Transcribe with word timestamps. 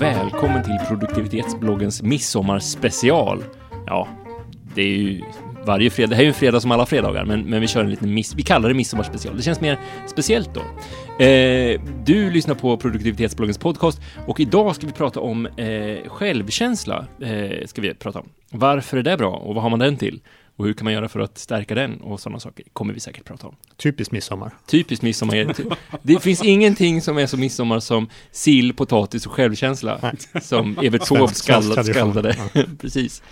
välkommen 0.00 0.62
till 0.64 0.78
produktivitetsbloggens 0.88 2.02
midsommarspecial. 2.02 3.44
Ja, 3.86 4.08
det 4.74 4.82
är 4.82 4.86
ju 4.86 5.22
varje 5.66 5.90
fredag. 5.90 6.10
Det 6.10 6.14
här 6.14 6.22
är 6.22 6.24
ju 6.24 6.28
en 6.28 6.34
fredag 6.34 6.60
som 6.60 6.70
alla 6.70 6.86
fredagar, 6.86 7.24
men, 7.24 7.40
men 7.40 7.60
vi 7.60 7.66
kör 7.66 7.84
en 7.84 7.90
liten 7.90 8.14
miss, 8.14 8.34
vi 8.34 8.42
kallar 8.42 8.68
det 8.68 8.74
midsommarspecial. 8.74 9.36
Det 9.36 9.42
känns 9.42 9.60
mer 9.60 9.78
speciellt 10.06 10.50
då. 10.54 10.60
Eh, 11.24 11.80
du 12.04 12.30
lyssnar 12.30 12.54
på 12.54 12.76
produktivitetsbloggens 12.76 13.58
podcast 13.58 14.00
och 14.26 14.40
idag 14.40 14.74
ska 14.74 14.86
vi 14.86 14.92
prata 14.92 15.20
om 15.20 15.46
eh, 15.46 16.08
självkänsla. 16.08 17.06
Eh, 17.22 17.66
ska 17.66 17.82
vi 17.82 17.94
prata 17.94 18.18
om. 18.18 18.28
Varför 18.50 18.96
är 18.96 19.02
det 19.02 19.16
bra 19.16 19.30
och 19.30 19.54
vad 19.54 19.62
har 19.62 19.70
man 19.70 19.78
den 19.78 19.96
till? 19.96 20.20
Och 20.60 20.66
hur 20.66 20.72
kan 20.72 20.84
man 20.84 20.92
göra 20.92 21.08
för 21.08 21.20
att 21.20 21.38
stärka 21.38 21.74
den 21.74 22.00
och 22.00 22.20
sådana 22.20 22.40
saker 22.40 22.64
kommer 22.72 22.94
vi 22.94 23.00
säkert 23.00 23.24
prata 23.24 23.46
om. 23.46 23.56
Typiskt 23.76 24.12
midsommar. 24.12 24.54
Typiskt 24.66 25.02
midsommar. 25.02 25.54
det. 26.02 26.22
Finns 26.22 26.44
ingenting 26.44 27.00
som 27.02 27.18
är 27.18 27.26
så 27.26 27.36
midsommar 27.36 27.80
som 27.80 28.08
sill, 28.30 28.74
potatis 28.74 29.26
och 29.26 29.32
självkänsla. 29.32 30.12
Som 30.42 30.78
Evert 30.82 31.06
Taube 31.06 31.34
skaldade. 31.34 31.84
skaldade. 31.84 32.36
Precis. 32.80 33.22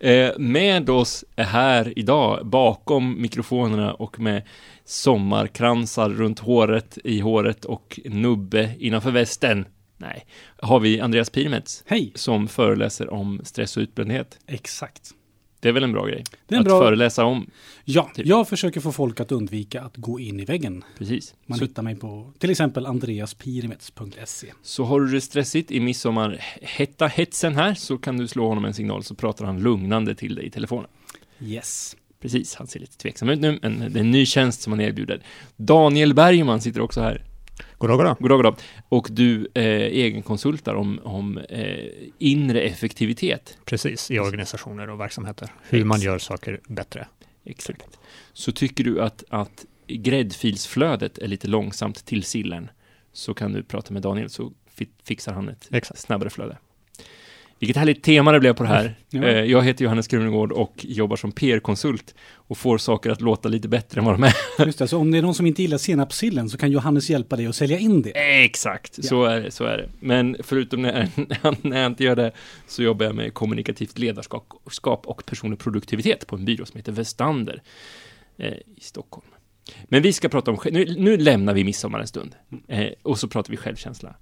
Eh, 0.00 0.38
med 0.38 0.90
oss 0.90 1.24
är 1.36 1.44
här 1.44 1.98
idag, 1.98 2.46
bakom 2.46 3.22
mikrofonerna 3.22 3.94
och 3.94 4.20
med 4.20 4.42
sommarkransar 4.84 6.10
runt 6.10 6.38
håret, 6.38 6.98
i 7.04 7.20
håret 7.20 7.64
och 7.64 8.00
nubbe 8.04 8.74
innanför 8.78 9.10
västen. 9.10 9.64
Nej, 9.96 10.26
har 10.60 10.80
vi 10.80 11.00
Andreas 11.00 11.30
Pirimets 11.30 11.82
Hej! 11.86 12.12
som 12.14 12.48
föreläser 12.48 13.12
om 13.12 13.40
stress 13.44 13.76
och 13.76 13.80
utbrändhet. 13.80 14.38
Exakt. 14.46 15.14
Det 15.62 15.68
är 15.68 15.72
väl 15.72 15.84
en 15.84 15.92
bra 15.92 16.06
grej? 16.06 16.24
Det 16.46 16.54
är 16.54 16.56
en 16.56 16.60
att 16.60 16.66
bra- 16.68 16.80
föreläsa 16.80 17.24
om, 17.24 17.50
Ja, 17.84 18.10
Typ. 18.14 18.26
jag 18.26 18.48
försöker 18.48 18.80
få 18.80 18.92
folk 18.92 19.20
att 19.20 19.32
undvika 19.32 19.82
att 19.82 19.96
gå 19.96 20.20
in 20.20 20.40
i 20.40 20.44
väggen. 20.44 20.84
precis. 20.98 21.34
Man 21.46 21.58
Så 21.58 21.64
hittar 21.64 21.82
mig 21.82 21.96
på 21.96 22.32
till 22.38 22.50
exempel 22.50 22.86
andreaspirimets.se. 22.86 24.46
Så 24.62 24.84
har 24.84 25.00
du 25.00 25.08
det 25.12 25.20
stressigt 25.20 25.70
i 25.70 25.80
midsommarhetta 25.80 27.06
hetsen 27.06 27.54
här 27.56 27.74
så 27.74 27.98
kan 27.98 28.16
du 28.16 28.28
slå 28.28 28.48
honom 28.48 28.64
en 28.64 28.74
signal 28.74 29.02
så 29.04 29.14
pratar 29.14 29.44
han 29.44 29.62
lugnande 29.62 30.14
till 30.14 30.34
dig 30.34 30.46
i 30.46 30.50
telefonen. 30.50 30.90
Yes. 31.40 31.96
Precis, 32.20 32.54
han 32.54 32.66
ser 32.66 32.80
lite 32.80 32.96
tveksam 32.96 33.28
ut 33.28 33.40
nu, 33.40 33.58
men 33.62 33.78
det 33.92 33.98
är 33.98 34.00
en 34.00 34.10
ny 34.10 34.26
tjänst 34.26 34.62
som 34.62 34.72
han 34.72 34.80
erbjuder. 34.80 35.22
Daniel 35.56 36.14
Bergman 36.14 36.60
sitter 36.60 36.80
också 36.80 37.00
här. 37.00 37.24
Goddag, 37.78 37.96
goddag. 37.96 38.16
Goddag, 38.20 38.36
goddag. 38.36 38.56
Och 38.88 39.08
du 39.10 39.48
eh, 39.54 39.64
egenkonsultar 39.64 40.74
om, 40.74 41.00
om 41.02 41.38
eh, 41.38 41.86
inre 42.18 42.60
effektivitet. 42.60 43.58
Precis, 43.64 44.10
i 44.10 44.18
organisationer 44.18 44.90
och 44.90 45.00
verksamheter. 45.00 45.48
Hur 45.62 45.84
man 45.84 46.00
gör 46.00 46.18
saker 46.18 46.60
bättre. 46.68 47.08
Exakt. 47.44 47.98
Så 48.32 48.52
tycker 48.52 48.84
du 48.84 49.00
att, 49.02 49.24
att 49.28 49.64
gräddfilsflödet 49.86 51.18
är 51.18 51.28
lite 51.28 51.48
långsamt 51.48 52.04
till 52.06 52.22
sillen 52.22 52.70
så 53.12 53.34
kan 53.34 53.52
du 53.52 53.62
prata 53.62 53.92
med 53.92 54.02
Daniel 54.02 54.30
så 54.30 54.52
fi- 54.74 54.88
fixar 55.04 55.32
han 55.32 55.48
ett 55.48 55.68
Exakt. 55.70 56.00
snabbare 56.00 56.30
flöde. 56.30 56.58
Vilket 57.62 57.76
härligt 57.76 58.02
tema 58.02 58.32
det 58.32 58.40
blev 58.40 58.52
på 58.54 58.62
det 58.62 58.68
här. 58.68 58.94
Ja. 59.10 59.22
Eh, 59.24 59.44
Jag 59.44 59.62
heter 59.62 59.84
Johannes 59.84 60.08
Krunegård 60.08 60.52
och 60.52 60.72
jobbar 60.78 61.16
som 61.16 61.32
PR-konsult 61.32 62.14
och 62.34 62.58
får 62.58 62.78
saker 62.78 63.10
att 63.10 63.20
låta 63.20 63.48
lite 63.48 63.68
bättre 63.68 63.98
än 64.00 64.04
vad 64.04 64.14
de 64.14 64.22
är. 64.24 64.34
Just 64.66 64.78
det, 64.78 64.88
så 64.88 64.98
om 64.98 65.10
det 65.10 65.18
är 65.18 65.22
någon 65.22 65.34
som 65.34 65.46
inte 65.46 65.62
gillar 65.62 65.78
senapssillen 65.78 66.48
så 66.50 66.58
kan 66.58 66.70
Johannes 66.70 67.10
hjälpa 67.10 67.36
dig 67.36 67.46
att 67.46 67.56
sälja 67.56 67.78
in 67.78 68.02
det. 68.02 68.10
Exakt, 68.44 68.94
Ja. 68.96 69.02
så, 69.08 69.24
är 69.24 69.40
det, 69.40 69.50
så 69.50 69.64
är 69.64 69.76
det. 69.78 69.88
Men 70.00 70.36
förutom 70.40 70.82
när 70.82 71.08
när 71.68 71.80
jag 71.82 71.86
inte 71.86 72.04
gör 72.04 72.16
det 72.16 72.32
så 72.68 72.82
jobbar 72.82 73.06
jag 73.06 73.14
med 73.14 73.34
kommunikativt 73.34 73.98
ledarskap 73.98 74.46
skap 74.70 75.06
och 75.06 75.26
personlig 75.26 75.58
produktivitet 75.58 76.26
på 76.26 76.36
en 76.36 76.44
byrå 76.44 76.66
som 76.66 76.76
heter 76.78 76.92
Vestander 76.92 77.62
eh, 78.38 78.52
i 78.52 78.80
Stockholm. 78.80 79.26
Men 79.84 80.02
vi 80.02 80.12
ska 80.12 80.28
prata 80.28 80.50
om, 80.50 80.58
nu, 80.70 80.94
nu 80.98 81.16
lämnar 81.16 81.54
vi 81.54 81.64
midsommar 81.64 82.00
en 82.00 82.06
stund 82.06 82.34
eh, 82.68 82.86
och 83.02 83.18
så 83.18 83.28
pratar 83.28 83.50
vi 83.50 83.56
självkänsla. 83.56 84.14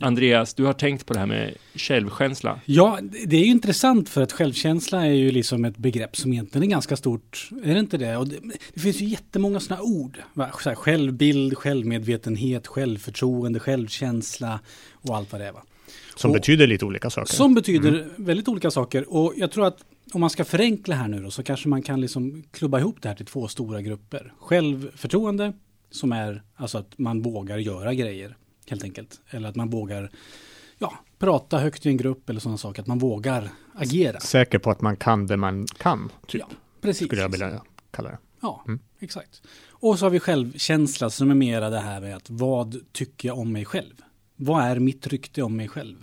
Andreas, 0.00 0.54
du 0.54 0.64
har 0.64 0.72
tänkt 0.72 1.06
på 1.06 1.12
det 1.14 1.18
här 1.20 1.26
med 1.26 1.54
självkänsla. 1.74 2.60
Ja, 2.64 2.98
det 3.26 3.36
är 3.36 3.40
ju 3.40 3.46
intressant 3.46 4.08
för 4.08 4.22
att 4.22 4.32
självkänsla 4.32 5.06
är 5.06 5.12
ju 5.12 5.30
liksom 5.30 5.64
ett 5.64 5.76
begrepp 5.76 6.16
som 6.16 6.32
egentligen 6.32 6.62
är 6.62 6.70
ganska 6.70 6.96
stort. 6.96 7.48
Är 7.64 7.74
det 7.74 7.80
inte 7.80 7.98
det? 7.98 8.16
Och 8.16 8.28
det, 8.28 8.36
det 8.74 8.80
finns 8.80 9.00
ju 9.00 9.06
jättemånga 9.06 9.60
sådana 9.60 9.82
ord. 9.82 10.18
Va? 10.34 10.50
Så 10.62 10.68
här, 10.68 10.76
självbild, 10.76 11.56
självmedvetenhet, 11.58 12.66
självförtroende, 12.66 13.60
självkänsla 13.60 14.60
och 14.92 15.16
allt 15.16 15.32
vad 15.32 15.40
det 15.40 15.46
är. 15.46 15.52
Va? 15.52 15.62
Som 16.16 16.30
Och- 16.30 16.34
betyder 16.36 16.66
lite 16.66 16.84
olika 16.84 17.10
saker. 17.10 17.32
Som 17.32 17.54
betyder 17.54 18.08
väldigt 18.16 18.48
olika 18.48 18.70
saker. 18.70 19.14
Och 19.14 19.32
jag 19.36 19.50
tror 19.50 19.66
att 19.66 19.78
om 20.12 20.20
man 20.20 20.30
ska 20.30 20.44
förenkla 20.44 20.94
här 20.94 21.08
nu 21.08 21.22
då 21.22 21.30
så 21.30 21.42
kanske 21.42 21.68
man 21.68 21.82
kan 21.82 22.00
liksom 22.00 22.42
klubba 22.50 22.78
ihop 22.80 22.96
det 23.02 23.08
här 23.08 23.16
till 23.16 23.26
två 23.26 23.48
stora 23.48 23.82
grupper. 23.82 24.32
Självförtroende 24.38 25.52
som 25.90 26.12
är 26.12 26.42
alltså 26.56 26.78
att 26.78 26.98
man 26.98 27.22
vågar 27.22 27.58
göra 27.58 27.94
grejer 27.94 28.36
helt 28.70 28.84
enkelt. 28.84 29.20
Eller 29.30 29.48
att 29.48 29.56
man 29.56 29.70
vågar 29.70 30.10
ja, 30.78 30.94
prata 31.18 31.58
högt 31.58 31.86
i 31.86 31.88
en 31.88 31.96
grupp 31.96 32.30
eller 32.30 32.40
sådana 32.40 32.58
saker. 32.58 32.82
Att 32.82 32.88
man 32.88 32.98
vågar 32.98 33.48
agera. 33.74 34.20
Säker 34.20 34.58
på 34.58 34.70
att 34.70 34.80
man 34.80 34.96
kan 34.96 35.26
det 35.26 35.36
man 35.36 35.66
kan, 35.66 36.12
typ. 36.26 36.40
Ja, 36.40 36.48
precis. 36.80 37.06
Skulle 37.08 37.22
jag 37.22 37.28
vilja 37.28 37.62
kalla 37.90 38.10
det. 38.10 38.18
Ja, 38.40 38.62
Mm. 38.66 38.80
exakt. 38.98 39.42
Och 39.70 39.98
så 39.98 40.04
har 40.04 40.10
vi 40.10 40.20
självkänsla 40.20 41.10
som 41.10 41.30
är 41.30 41.34
mera 41.34 41.70
det 41.70 41.80
här 41.80 42.00
med 42.00 42.16
att 42.16 42.30
vad 42.30 42.76
tycker 42.92 43.28
jag 43.28 43.38
om 43.38 43.52
mig 43.52 43.64
själv? 43.64 43.94
Vad 44.36 44.64
är 44.64 44.78
mitt 44.78 45.06
rykte 45.06 45.42
om 45.42 45.56
mig 45.56 45.68
själv? 45.68 45.96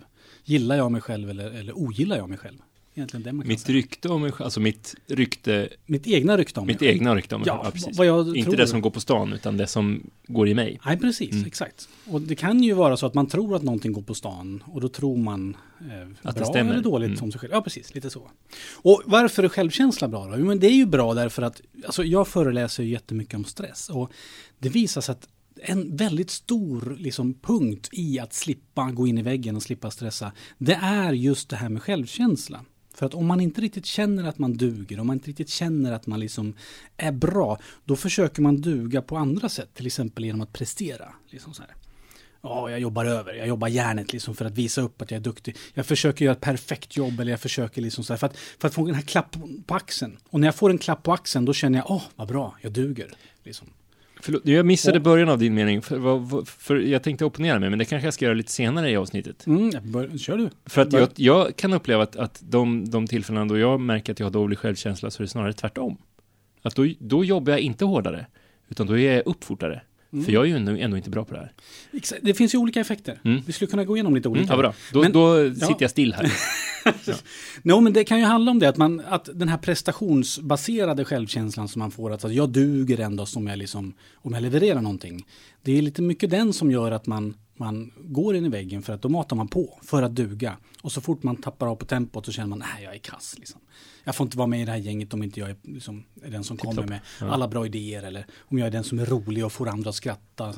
Gillar 0.43 0.75
jag 0.75 0.91
mig 0.91 1.01
själv 1.01 1.29
eller, 1.29 1.51
eller 1.51 1.77
ogillar 1.77 2.17
jag 2.17 2.29
mig 2.29 2.37
själv? 2.37 2.57
Egentligen 2.95 3.23
det 3.23 3.33
man 3.33 3.43
kan 3.43 3.47
Mitt 3.47 3.59
säga. 3.59 3.77
rykte 3.77 4.09
om 4.09 4.21
mig 4.21 4.31
själv, 4.31 4.45
alltså 4.45 4.59
mitt 4.59 4.95
rykte, 5.07 5.69
Mitt 5.85 6.07
egna 6.07 6.37
rykte 6.37 6.59
om 6.59 6.67
mitt 6.67 6.81
mig 6.81 6.89
egna 6.89 7.15
rykte 7.15 7.35
om 7.35 7.41
mig 7.41 7.47
Ja. 7.47 7.61
Ja, 7.65 7.71
precis. 7.71 7.97
vad 7.97 8.07
jag 8.07 8.27
Inte 8.37 8.49
tror. 8.49 8.57
det 8.57 8.67
som 8.67 8.81
går 8.81 8.89
på 8.89 8.99
stan, 8.99 9.33
utan 9.33 9.57
det 9.57 9.67
som 9.67 10.09
går 10.27 10.47
i 10.47 10.53
mig. 10.53 10.79
Nej, 10.85 10.97
precis, 10.99 11.31
Mm. 11.31 11.45
exakt. 11.45 11.89
Och 12.07 12.21
det 12.21 12.35
kan 12.35 12.63
ju 12.63 12.73
vara 12.73 12.97
så 12.97 13.05
att 13.05 13.13
man 13.13 13.27
tror 13.27 13.55
att 13.55 13.63
någonting 13.63 13.91
går 13.93 14.01
på 14.01 14.13
stan 14.13 14.63
och 14.67 14.81
då 14.81 14.89
tror 14.89 15.17
man 15.17 15.57
eh, 15.81 16.07
Att 16.21 16.35
det 16.35 16.41
bra 16.41 16.49
stämmer. 16.49 16.71
eller 16.73 16.83
dåligt 16.83 17.07
Mm. 17.09 17.23
om 17.23 17.31
sig 17.31 17.39
själv. 17.41 17.53
Ja, 17.53 17.61
precis, 17.61 17.95
lite 17.95 18.09
så. 18.09 18.29
Och 18.75 19.01
varför 19.05 19.43
är 19.43 19.49
självkänsla 19.49 20.07
bra 20.07 20.27
då? 20.27 20.35
Jo, 20.37 20.45
men 20.45 20.59
det 20.59 20.67
är 20.67 20.75
ju 20.75 20.85
bra 20.85 21.13
därför 21.13 21.41
att 21.41 21.61
alltså, 21.85 22.03
jag 22.03 22.27
föreläser 22.27 22.83
ju 22.83 22.89
jättemycket 22.89 23.33
om 23.35 23.45
stress 23.45 23.89
och 23.89 24.11
det 24.59 24.69
visar 24.69 25.01
sig 25.01 25.11
att 25.13 25.27
en 25.55 25.95
väldigt 25.95 26.29
stor 26.29 26.95
liksom, 26.99 27.33
punkt 27.33 27.89
i 27.91 28.19
att 28.19 28.33
slippa 28.33 28.91
gå 28.91 29.07
in 29.07 29.17
i 29.17 29.21
väggen 29.21 29.55
och 29.55 29.63
slippa 29.63 29.91
stressa, 29.91 30.31
det 30.57 30.73
är 30.81 31.13
just 31.13 31.49
det 31.49 31.55
här 31.55 31.69
med 31.69 31.81
självkänsla. 31.81 32.65
För 32.93 33.05
att 33.05 33.13
om 33.13 33.25
man 33.25 33.41
inte 33.41 33.61
riktigt 33.61 33.85
känner 33.85 34.23
att 34.23 34.39
man 34.39 34.53
duger, 34.53 34.99
om 34.99 35.07
man 35.07 35.15
inte 35.15 35.29
riktigt 35.29 35.49
känner 35.49 35.91
att 35.91 36.07
man 36.07 36.19
liksom 36.19 36.53
är 36.97 37.11
bra, 37.11 37.59
då 37.85 37.95
försöker 37.95 38.41
man 38.41 38.61
duga 38.61 39.01
på 39.01 39.17
andra 39.17 39.49
sätt, 39.49 39.73
till 39.73 39.87
exempel 39.87 40.25
genom 40.25 40.41
att 40.41 40.53
prestera. 40.53 41.13
Liksom 41.29 41.53
så 41.53 41.61
här. 41.61 41.71
Ja, 42.41 42.69
jag 42.69 42.79
jobbar 42.79 43.05
över, 43.05 43.33
jag 43.33 43.47
jobbar 43.47 43.67
järnet 43.67 44.13
liksom 44.13 44.35
för 44.35 44.45
att 44.45 44.57
visa 44.57 44.81
upp 44.81 45.01
att 45.01 45.11
jag 45.11 45.17
är 45.17 45.23
duktig. 45.23 45.57
Jag 45.73 45.85
försöker 45.85 46.25
göra 46.25 46.35
ett 46.35 46.41
perfekt 46.41 46.97
jobb 46.97 47.19
eller 47.19 47.31
jag 47.31 47.39
försöker 47.39 47.81
liksom 47.81 48.03
så 48.03 48.13
här 48.13 48.17
för 48.17 48.27
att, 48.27 48.37
för 48.37 48.67
att 48.67 48.73
få 48.73 48.85
den 48.85 48.95
här 48.95 49.01
klapp 49.01 49.35
på 49.65 49.75
axeln. 49.75 50.17
Och 50.29 50.39
när 50.39 50.47
jag 50.47 50.55
får 50.55 50.69
en 50.69 50.77
klapp 50.77 51.03
på 51.03 51.13
axeln 51.13 51.45
då 51.45 51.53
känner 51.53 51.79
jag, 51.79 51.91
åh, 51.91 52.03
vad 52.15 52.27
bra, 52.27 52.57
jag 52.61 52.71
duger. 52.71 53.13
Liksom. 53.43 53.67
Förlåt, 54.25 54.41
jag 54.45 54.65
missade 54.65 54.99
början 54.99 55.29
av 55.29 55.39
din 55.39 55.53
mening, 55.53 55.81
för, 55.81 56.45
för 56.45 56.75
jag 56.75 57.03
tänkte 57.03 57.25
opponera 57.25 57.59
mig, 57.59 57.69
men 57.69 57.79
det 57.79 57.85
kanske 57.85 58.07
jag 58.07 58.13
ska 58.13 58.25
göra 58.25 58.33
lite 58.35 58.51
senare 58.51 58.89
i 58.91 58.95
avsnittet. 58.97 59.47
Mm, 59.47 59.71
bör, 59.83 60.17
kör 60.17 60.37
du. 60.37 60.49
För 60.65 60.81
att 60.81 60.93
jag, 60.93 61.09
jag 61.15 61.55
kan 61.55 61.73
uppleva 61.73 62.03
att, 62.03 62.15
att 62.15 62.41
de, 62.49 62.89
de 62.89 63.07
tillfällen 63.07 63.47
då 63.47 63.57
jag 63.57 63.79
märker 63.79 64.13
att 64.13 64.19
jag 64.19 64.25
har 64.25 64.31
dålig 64.31 64.57
självkänsla 64.59 65.11
så 65.11 65.21
är 65.21 65.23
det 65.23 65.29
snarare 65.29 65.53
tvärtom. 65.53 65.97
Att 66.61 66.75
då, 66.75 66.87
då 66.99 67.25
jobbar 67.25 67.51
jag 67.51 67.59
inte 67.59 67.85
hårdare, 67.85 68.25
utan 68.69 68.87
då 68.87 68.97
är 68.97 69.13
jag 69.13 69.27
upp 69.27 69.43
fortare. 69.43 69.81
Mm. 70.13 70.25
För 70.25 70.31
jag 70.31 70.43
är 70.43 70.47
ju 70.47 70.55
ändå, 70.55 70.71
ändå 70.71 70.97
inte 70.97 71.09
bra 71.09 71.25
på 71.25 71.33
det 71.33 71.39
här. 71.39 71.51
Det 72.21 72.33
finns 72.33 72.53
ju 72.53 72.57
olika 72.57 72.79
effekter. 72.79 73.19
Mm. 73.23 73.41
Vi 73.45 73.53
skulle 73.53 73.71
kunna 73.71 73.83
gå 73.85 73.95
igenom 73.97 74.15
lite 74.15 74.27
Mm, 74.27 74.39
olika. 74.39 74.53
ja, 74.53 74.57
bra. 74.57 74.73
Då, 74.93 75.01
Men- 75.01 75.11
då 75.11 75.45
ja. 75.45 75.53
sitter 75.67 75.77
jag 75.83 75.89
still 75.91 76.13
här. 76.13 76.33
No, 77.61 77.79
men 77.79 77.93
det 77.93 78.03
kan 78.03 78.19
ju 78.19 78.25
handla 78.25 78.51
om 78.51 78.59
det, 78.59 78.69
att, 78.69 78.77
man, 78.77 79.01
att 79.07 79.29
den 79.33 79.49
här 79.49 79.57
prestationsbaserade 79.57 81.05
självkänslan 81.05 81.67
som 81.67 81.79
man 81.79 81.91
får, 81.91 82.11
att 82.11 82.33
jag 82.33 82.49
duger 82.49 82.99
ändå 82.99 83.25
som 83.25 83.47
jag 83.47 83.57
liksom, 83.57 83.93
om 84.15 84.33
jag 84.33 84.41
levererar 84.41 84.81
någonting. 84.81 85.25
Det 85.61 85.77
är 85.77 85.81
lite 85.81 86.01
mycket 86.01 86.29
den 86.29 86.53
som 86.53 86.71
gör 86.71 86.91
att 86.91 87.07
man, 87.07 87.33
man 87.57 87.91
går 87.97 88.35
in 88.35 88.45
i 88.45 88.49
väggen 88.49 88.81
för 88.81 88.93
att 88.93 89.01
då 89.01 89.09
matar 89.09 89.35
man 89.35 89.47
på 89.47 89.79
för 89.83 90.03
att 90.03 90.15
duga. 90.15 90.57
Och 90.81 90.91
så 90.91 91.01
fort 91.01 91.23
man 91.23 91.35
tappar 91.35 91.67
av 91.67 91.75
på 91.75 91.85
tempot 91.85 92.25
så 92.25 92.31
känner 92.31 92.47
man, 92.47 92.59
nej 92.59 92.83
jag 92.83 92.93
är 92.93 92.99
kass 92.99 93.35
liksom. 93.39 93.61
Jag 94.03 94.15
får 94.15 94.25
inte 94.25 94.37
vara 94.37 94.47
med 94.47 94.61
i 94.61 94.65
det 94.65 94.71
här 94.71 94.77
gänget 94.79 95.13
om 95.13 95.23
inte 95.23 95.39
jag 95.39 95.49
är, 95.49 95.55
liksom, 95.63 96.03
den 96.13 96.43
som 96.43 96.57
kommer 96.57 96.73
Tipptopp. 96.73 96.89
med 96.89 96.99
Ja. 97.21 97.27
alla 97.33 97.47
bra 97.47 97.65
idéer 97.65 98.03
eller 98.03 98.25
om 98.39 98.57
jag 98.57 98.67
är 98.67 98.71
den 98.71 98.83
som 98.83 98.99
är 98.99 99.05
rolig 99.05 99.45
och 99.45 99.51
får 99.51 99.67
andra 99.69 99.89
att 99.89 99.95
skratta. 99.95 100.53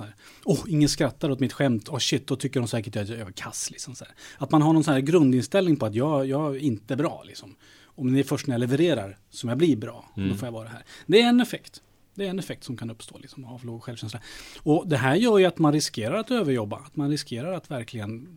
Åh, 0.45 0.59
ingen 0.67 0.89
skrattar 0.89 1.29
åt 1.31 1.39
mitt 1.39 1.53
skämt. 1.53 1.89
Åh 1.89 1.97
shit, 1.99 2.27
då 2.27 2.35
tycker 2.35 2.59
de 2.59 2.67
säkert 2.67 2.95
att 2.95 3.09
jag 3.09 3.19
är 3.19 3.31
kass. 3.31 3.71
Liksom, 3.71 3.95
så 3.95 4.05
här. 4.05 4.13
Att 4.37 4.51
man 4.51 4.61
har 4.61 4.73
någon 4.73 4.83
sån 4.83 4.93
här 4.93 5.01
grundinställning 5.01 5.77
på 5.77 5.85
att 5.85 5.95
jag, 5.95 6.25
jag 6.27 6.55
är 6.55 6.59
inte 6.59 6.95
bra. 6.95 7.23
Liksom. 7.27 7.55
Om 7.85 8.13
det 8.13 8.19
är 8.19 8.23
först 8.23 8.47
när 8.47 8.53
jag 8.53 8.59
levererar 8.59 9.17
som 9.29 9.49
jag 9.49 9.57
blir 9.57 9.75
bra, 9.77 10.11
Mm. 10.17 10.29
då 10.29 10.35
får 10.35 10.47
jag 10.47 10.53
vara 10.53 10.67
här. 10.67 10.83
Det 11.05 11.21
är 11.21 11.29
en 11.29 11.41
effekt. 11.41 11.81
Det 12.15 12.25
är 12.25 12.29
en 12.29 12.39
effekt 12.39 12.63
som 12.63 12.77
kan 12.77 12.89
uppstå 12.89 13.17
liksom, 13.17 13.45
av 13.45 13.65
låg 13.65 13.83
självkänsla. 13.83 14.19
Och 14.63 14.87
det 14.87 14.97
här 14.97 15.15
gör 15.15 15.37
ju 15.37 15.45
att 15.45 15.57
man 15.59 15.73
riskerar 15.73 16.15
att 16.17 16.31
överjobba. 16.31 16.75
Att 16.77 16.95
man 16.95 17.09
riskerar 17.09 17.53
att 17.53 17.71
verkligen 17.71 18.27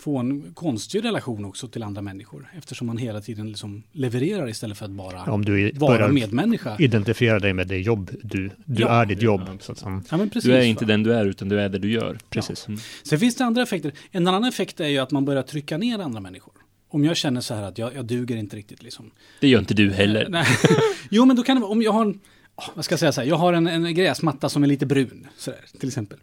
få 0.00 0.18
en 0.18 0.52
konstig 0.54 1.04
relation 1.04 1.44
också 1.44 1.68
till 1.68 1.82
andra 1.82 2.02
människor. 2.02 2.50
Eftersom 2.58 2.86
man 2.86 2.98
hela 2.98 3.20
tiden 3.20 3.48
liksom 3.48 3.82
levererar 3.92 4.48
istället 4.48 4.78
för 4.78 4.84
att 4.84 4.90
bara 4.90 5.22
Om 5.24 5.44
du 5.44 5.70
vara 5.72 6.08
medmänniska. 6.08 6.76
identifiera 6.78 7.38
dig 7.38 7.52
med 7.52 7.66
det 7.68 7.78
jobb 7.78 8.10
du, 8.22 8.50
du 8.64 8.82
Ja. 8.82 8.88
är 8.88 9.06
ditt 9.06 9.22
jobb. 9.22 9.42
Ja, 9.46 9.56
Så 9.60 9.72
att, 9.72 9.78
som, 9.78 10.04
Ja, 10.10 10.16
men 10.16 10.30
precis, 10.30 10.44
Du 10.50 10.54
är 10.54 10.58
va? 10.58 10.64
inte 10.64 10.84
den 10.84 11.02
du 11.02 11.14
är, 11.14 11.24
utan 11.24 11.48
du 11.48 11.60
är 11.60 11.68
det 11.68 11.78
du 11.78 11.90
gör. 11.92 12.18
precis. 12.30 12.68
Mm. 12.68 12.80
Sen 13.02 13.18
finns 13.18 13.34
det 13.36 13.44
andra 13.44 13.62
effekter. 13.62 13.92
En 14.10 14.26
annan 14.28 14.44
effekt 14.44 14.80
är 14.80 14.88
ju 14.88 14.98
att 14.98 15.10
man 15.10 15.24
börjar 15.24 15.42
trycka 15.42 15.78
ner 15.78 15.98
andra 15.98 16.20
människor. 16.20 16.52
Om 16.90 17.04
jag 17.04 17.16
känner 17.16 17.40
så 17.40 17.54
här 17.54 17.62
att 17.62 17.78
jag, 17.78 17.94
jag 17.94 18.04
duger 18.04 18.36
inte 18.36 18.56
riktigt 18.56 18.82
liksom. 18.82 19.10
Det 19.40 19.48
gör 19.48 19.58
inte 19.58 19.74
du 19.74 19.90
heller. 19.92 20.26
Nej. 20.28 20.46
jo, 21.10 21.24
men 21.24 21.36
då 21.36 21.42
kan 21.42 21.56
det 21.56 21.60
vara, 21.62 21.70
om 21.72 21.82
jag 21.82 21.92
har 21.92 22.04
en, 22.04 22.20
åh, 22.56 22.64
vad 22.74 22.84
ska 22.84 22.92
jag 22.92 23.00
säga 23.00 23.12
så 23.12 23.20
här, 23.20 23.28
jag 23.28 23.36
har 23.36 23.52
en, 23.52 23.66
en 23.66 23.94
gräsmatta 23.94 24.48
som 24.48 24.62
är 24.62 24.66
lite 24.66 24.86
brun, 24.86 25.26
sådär, 25.36 25.60
till 25.80 25.88
exempel. 25.88 26.18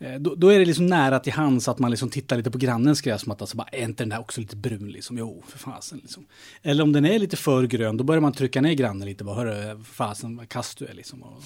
Eh, 0.00 0.14
då, 0.14 0.34
då 0.34 0.48
är 0.48 0.58
det 0.58 0.64
liksom 0.64 0.86
nära 0.86 1.18
till 1.18 1.32
hands 1.32 1.68
att 1.68 1.78
man 1.78 1.90
liksom 1.90 2.10
tittar 2.10 2.36
lite 2.36 2.50
på 2.50 2.58
grannens 2.58 3.00
gräsmatta 3.00 3.46
så 3.46 3.56
bara, 3.56 3.68
är 3.72 3.84
inte 3.84 4.02
den 4.02 4.08
där 4.08 4.20
också 4.20 4.40
lite 4.40 4.56
brun 4.56 4.88
liksom? 4.88 5.18
Jo, 5.18 5.42
för 5.48 5.58
fasen 5.58 5.98
liksom. 6.02 6.26
Eller 6.62 6.84
om 6.84 6.92
den 6.92 7.04
är 7.04 7.18
lite 7.18 7.36
för 7.36 7.66
grön, 7.66 7.96
då 7.96 8.04
börjar 8.04 8.20
man 8.20 8.32
trycka 8.32 8.60
ner 8.60 8.74
grannen 8.74 9.08
lite, 9.08 9.24
bara, 9.24 9.36
hörru, 9.36 9.84
fasen 9.84 10.36
vad 10.36 10.48
kass 10.48 10.74
du 10.74 10.86
är 10.86 10.94
liksom. 10.94 11.22
Och, 11.22 11.36
och. 11.36 11.42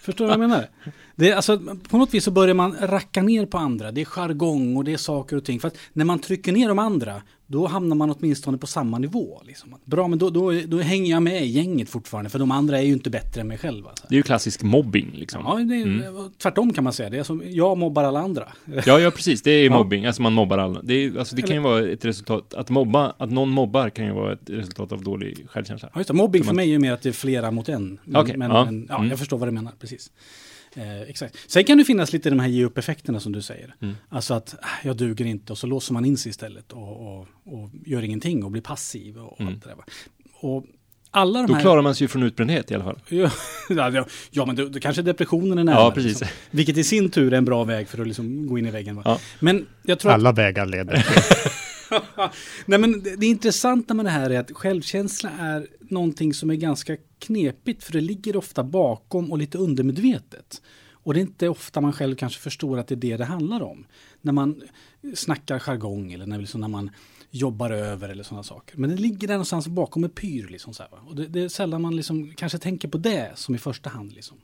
Förstår 0.00 0.24
du 0.24 0.28
vad 0.28 0.42
jag 0.42 0.48
menar? 0.48 0.68
Det 1.14 1.30
är, 1.30 1.36
alltså, 1.36 1.60
på 1.88 1.98
något 1.98 2.14
vis 2.14 2.24
så 2.24 2.30
börjar 2.30 2.54
man 2.54 2.76
racka 2.80 3.22
ner 3.22 3.46
på 3.46 3.58
andra. 3.58 3.92
Det 3.92 4.00
är 4.00 4.04
jargong 4.04 4.76
och 4.76 4.84
det 4.84 4.92
är 4.92 4.96
saker 4.96 5.36
och 5.36 5.44
ting. 5.44 5.60
För 5.60 5.68
att 5.68 5.78
när 5.92 6.04
man 6.04 6.18
trycker 6.18 6.52
ner 6.52 6.68
de 6.68 6.78
andra, 6.78 7.22
då 7.46 7.66
hamnar 7.66 7.96
man 7.96 8.10
åtminstone 8.10 8.58
på 8.58 8.66
samma 8.66 8.98
nivå. 8.98 9.42
Liksom. 9.46 9.74
Bra, 9.84 10.08
men 10.08 10.18
då, 10.18 10.30
då, 10.30 10.52
då 10.66 10.78
hänger 10.78 11.10
jag 11.10 11.22
med 11.22 11.42
i 11.42 11.46
gänget 11.46 11.88
fortfarande, 11.88 12.30
för 12.30 12.38
de 12.38 12.50
andra 12.50 12.78
är 12.78 12.82
ju 12.82 12.92
inte 12.92 13.10
bättre 13.10 13.40
än 13.40 13.48
mig 13.48 13.58
själva. 13.58 13.90
Så. 13.94 14.06
Det 14.08 14.14
är 14.14 14.16
ju 14.16 14.22
klassisk 14.22 14.62
mobbing 14.62 15.10
liksom. 15.14 15.42
Ja, 15.44 15.54
det 15.54 15.74
är, 15.74 16.38
tvärtom 16.38 16.72
kan 16.72 16.84
man 16.84 16.92
säga. 16.92 17.10
Det 17.10 17.18
är 17.18 17.22
som, 17.22 17.42
jag 17.46 17.78
mobbar 17.78 18.04
alla 18.04 18.20
andra. 18.20 18.48
Ja, 18.86 19.00
ja 19.00 19.10
precis. 19.10 19.42
Det 19.42 19.50
är 19.50 19.64
Ja. 19.64 19.78
mobbing. 19.78 20.06
Alltså 20.06 20.22
man 20.22 20.32
mobbar 20.32 20.58
alla. 20.58 20.82
Det, 20.82 20.94
är, 20.94 21.18
alltså, 21.18 21.36
det 21.36 21.42
kan 21.42 21.56
ju 21.56 21.62
vara 21.62 21.88
ett 21.88 22.04
resultat. 22.04 22.54
Att 22.54 22.70
mobba, 22.70 23.14
att 23.18 23.30
någon 23.30 23.48
mobbar 23.50 23.90
kan 23.90 24.04
ju 24.06 24.12
vara 24.12 24.32
ett 24.32 24.50
resultat 24.50 24.92
av 24.92 25.02
dålig 25.02 25.46
självkänsla. 25.50 25.88
Ja, 25.94 26.00
just 26.00 26.08
det. 26.08 26.14
Mobbing 26.14 26.42
Så 26.42 26.44
för 26.46 26.52
man- 26.52 26.56
mig 26.56 26.66
är 26.68 26.72
ju 26.72 26.78
mer 26.78 26.92
att 26.92 27.02
det 27.02 27.08
är 27.08 27.12
flera 27.12 27.50
mot 27.50 27.68
en. 27.68 27.98
Men, 28.04 28.22
Okej, 28.22 28.36
men, 28.36 28.50
ja. 28.50 28.64
men 28.64 28.86
ja, 28.88 28.96
Mm. 28.96 29.10
jag 29.10 29.18
förstår 29.18 29.38
vad 29.38 29.48
du 29.48 29.52
menar, 29.52 29.72
precis. 29.80 30.10
Eh, 30.76 31.02
exakt. 31.02 31.36
Sen 31.46 31.64
kan 31.64 31.78
det 31.78 31.84
finnas 31.84 32.12
lite 32.12 32.30
de 32.30 32.40
här 32.40 32.48
ge 32.48 32.64
upp-effekterna 32.64 33.20
som 33.20 33.32
du 33.32 33.42
säger. 33.42 33.74
Mm. 33.82 33.94
Alltså 34.08 34.34
att 34.34 34.54
äh, 34.54 34.58
jag 34.82 34.96
duger 34.96 35.24
inte 35.24 35.52
och 35.52 35.58
så 35.58 35.66
låser 35.66 35.94
man 35.94 36.04
in 36.04 36.16
sig 36.16 36.30
istället 36.30 36.72
och, 36.72 37.18
och, 37.18 37.26
och 37.44 37.70
gör 37.86 38.02
ingenting 38.02 38.44
och 38.44 38.50
blir 38.50 38.62
passiv 38.62 39.18
och, 39.18 39.40
Mm. 39.40 39.52
allt 39.54 39.62
det 39.64 39.68
där. 39.68 39.76
Och 40.40 40.64
alla 41.10 41.38
de 41.38 41.46
Då 41.46 41.54
här... 41.54 41.60
klarar 41.60 41.82
man 41.82 41.94
sig 41.94 42.04
ju 42.04 42.08
från 42.08 42.22
utbrändhet 42.22 42.70
i 42.70 42.74
alla 42.74 42.84
fall. 42.84 42.98
Ja, 43.08 43.30
ja, 43.68 44.06
ja, 44.30 44.46
men 44.46 44.56
då, 44.56 44.80
kanske 44.80 45.02
depressionen 45.02 45.58
är 45.58 45.64
nära. 45.64 45.76
Ja, 45.76 45.90
precis. 45.94 46.20
Liksom. 46.20 46.28
Vilket 46.50 46.76
i 46.76 46.84
sin 46.84 47.10
tur 47.10 47.32
är 47.32 47.36
en 47.38 47.44
bra 47.44 47.64
väg 47.64 47.88
för 47.88 48.00
att 48.00 48.06
liksom 48.06 48.46
gå 48.46 48.58
in 48.58 48.66
i 48.66 48.70
väggen. 48.70 49.02
Ja. 49.04 49.18
Men 49.40 49.66
jag 49.82 49.98
tror 49.98 50.10
att 50.10 50.14
Alla 50.14 50.32
vägar 50.32 50.66
leder 50.66 51.06
Nej, 52.66 52.78
men 52.78 53.02
det, 53.02 53.26
intressanta 53.26 53.94
med 53.94 54.04
det 54.06 54.10
här 54.10 54.30
är 54.30 54.40
att 54.40 54.50
självkänsla 54.52 55.30
är 55.30 55.66
någonting 55.80 56.34
som 56.34 56.50
är 56.50 56.54
ganska 56.54 56.96
knepigt 57.18 57.84
för 57.84 57.92
det 57.92 58.00
ligger 58.00 58.36
ofta 58.36 58.64
bakom 58.64 59.32
och 59.32 59.38
lite 59.38 59.58
undermedvetet. 59.58 60.62
Och 60.92 61.14
det 61.14 61.20
är 61.20 61.22
inte 61.22 61.48
ofta 61.48 61.80
man 61.80 61.92
själv 61.92 62.16
kanske 62.16 62.40
förstår 62.40 62.78
att 62.78 62.88
det 62.88 62.94
är 62.94 62.96
det 62.96 63.16
det 63.16 63.24
handlar 63.24 63.62
om. 63.62 63.86
När 64.20 64.32
man 64.32 64.62
snackar 65.14 65.58
jargong 65.58 66.12
eller 66.12 66.26
när, 66.26 66.38
liksom 66.38 66.60
när 66.60 66.68
man 66.68 66.90
jobbar 67.30 67.70
över 67.70 68.08
eller 68.08 68.22
sådana 68.22 68.42
saker. 68.42 68.78
Men 68.78 68.90
det 68.90 68.96
ligger 68.96 69.28
där 69.28 69.34
någonstans 69.34 69.68
bakom 69.68 70.04
ett 70.04 70.14
pyr. 70.14 70.46
Liksom 70.48 70.74
så 70.74 70.82
här? 70.82 70.92
Och 71.08 71.16
det, 71.16 71.26
det 71.26 71.40
är 71.40 71.48
sällan 71.48 71.82
man 71.82 71.96
liksom 71.96 72.32
kanske 72.36 72.58
tänker 72.58 72.88
på 72.88 72.98
det 72.98 73.30
som 73.34 73.54
i 73.54 73.58
första 73.58 73.90
hand. 73.90 74.12
Liksom. 74.12 74.36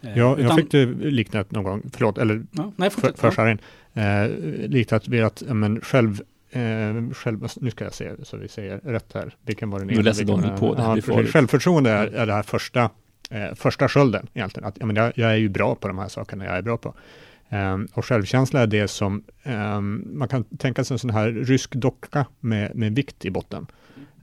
Eh, 0.00 0.10
Ja, 0.10 0.14
jag 0.16 0.40
utan- 0.40 0.56
fick 0.56 0.70
det 0.70 0.86
liknat 0.86 1.50
någon 1.50 1.64
gång, 1.64 1.82
förlåt, 1.92 2.18
eller 2.18 2.46
Ja, 2.52 2.72
nej, 2.76 2.90
för, 2.90 3.30
för 3.30 3.50
in, 3.50 3.58
eh, 3.94 4.70
liknat 4.70 5.08
vid 5.08 5.22
att 5.22 5.42
ja, 5.48 5.54
men 5.54 5.80
själv, 5.80 6.22
eh, 6.52 7.14
själv, 7.14 7.48
nu 7.56 7.70
ska 7.70 7.84
jag 7.84 7.94
se 7.94 8.10
så 8.22 8.36
vi 8.36 8.48
säger 8.48 8.78
rätt 8.78 9.12
här, 9.14 9.34
vilken 9.42 9.70
var 9.70 9.80
det 9.80 9.84
Nu 9.84 10.02
läser 10.02 10.24
Daniel 10.24 10.58
på, 10.58 10.74
det 10.74 10.82
här 10.82 10.96
ja, 10.96 11.02
precis. 11.02 11.32
Självförtroende 11.32 11.90
är, 11.90 12.06
är 12.06 12.26
det 12.26 12.32
här 12.32 12.42
första, 12.42 12.90
eh, 13.30 13.54
första 13.54 13.88
skölden 13.88 14.26
egentligen, 14.34 14.68
att 14.68 14.76
ja, 14.80 14.86
men 14.86 14.96
jag, 14.96 15.12
jag 15.14 15.30
är 15.30 15.36
ju 15.36 15.48
bra 15.48 15.74
på 15.74 15.88
de 15.88 15.98
här 15.98 16.08
sakerna 16.08 16.44
jag 16.44 16.56
är 16.56 16.62
bra 16.62 16.76
på. 16.76 16.94
Ehm, 17.52 17.88
och 17.94 18.04
självkänsla 18.04 18.60
är 18.60 18.66
det 18.66 18.88
som, 18.88 19.24
ehm, 19.42 20.04
man 20.18 20.28
kan 20.28 20.44
tänka 20.44 20.84
sig 20.84 20.94
en 20.94 20.98
sån 20.98 21.10
här 21.10 21.30
rysk 21.30 21.74
docka 21.74 22.26
med, 22.40 22.76
med 22.76 22.94
vikt 22.94 23.24
i 23.24 23.30
botten. 23.30 23.66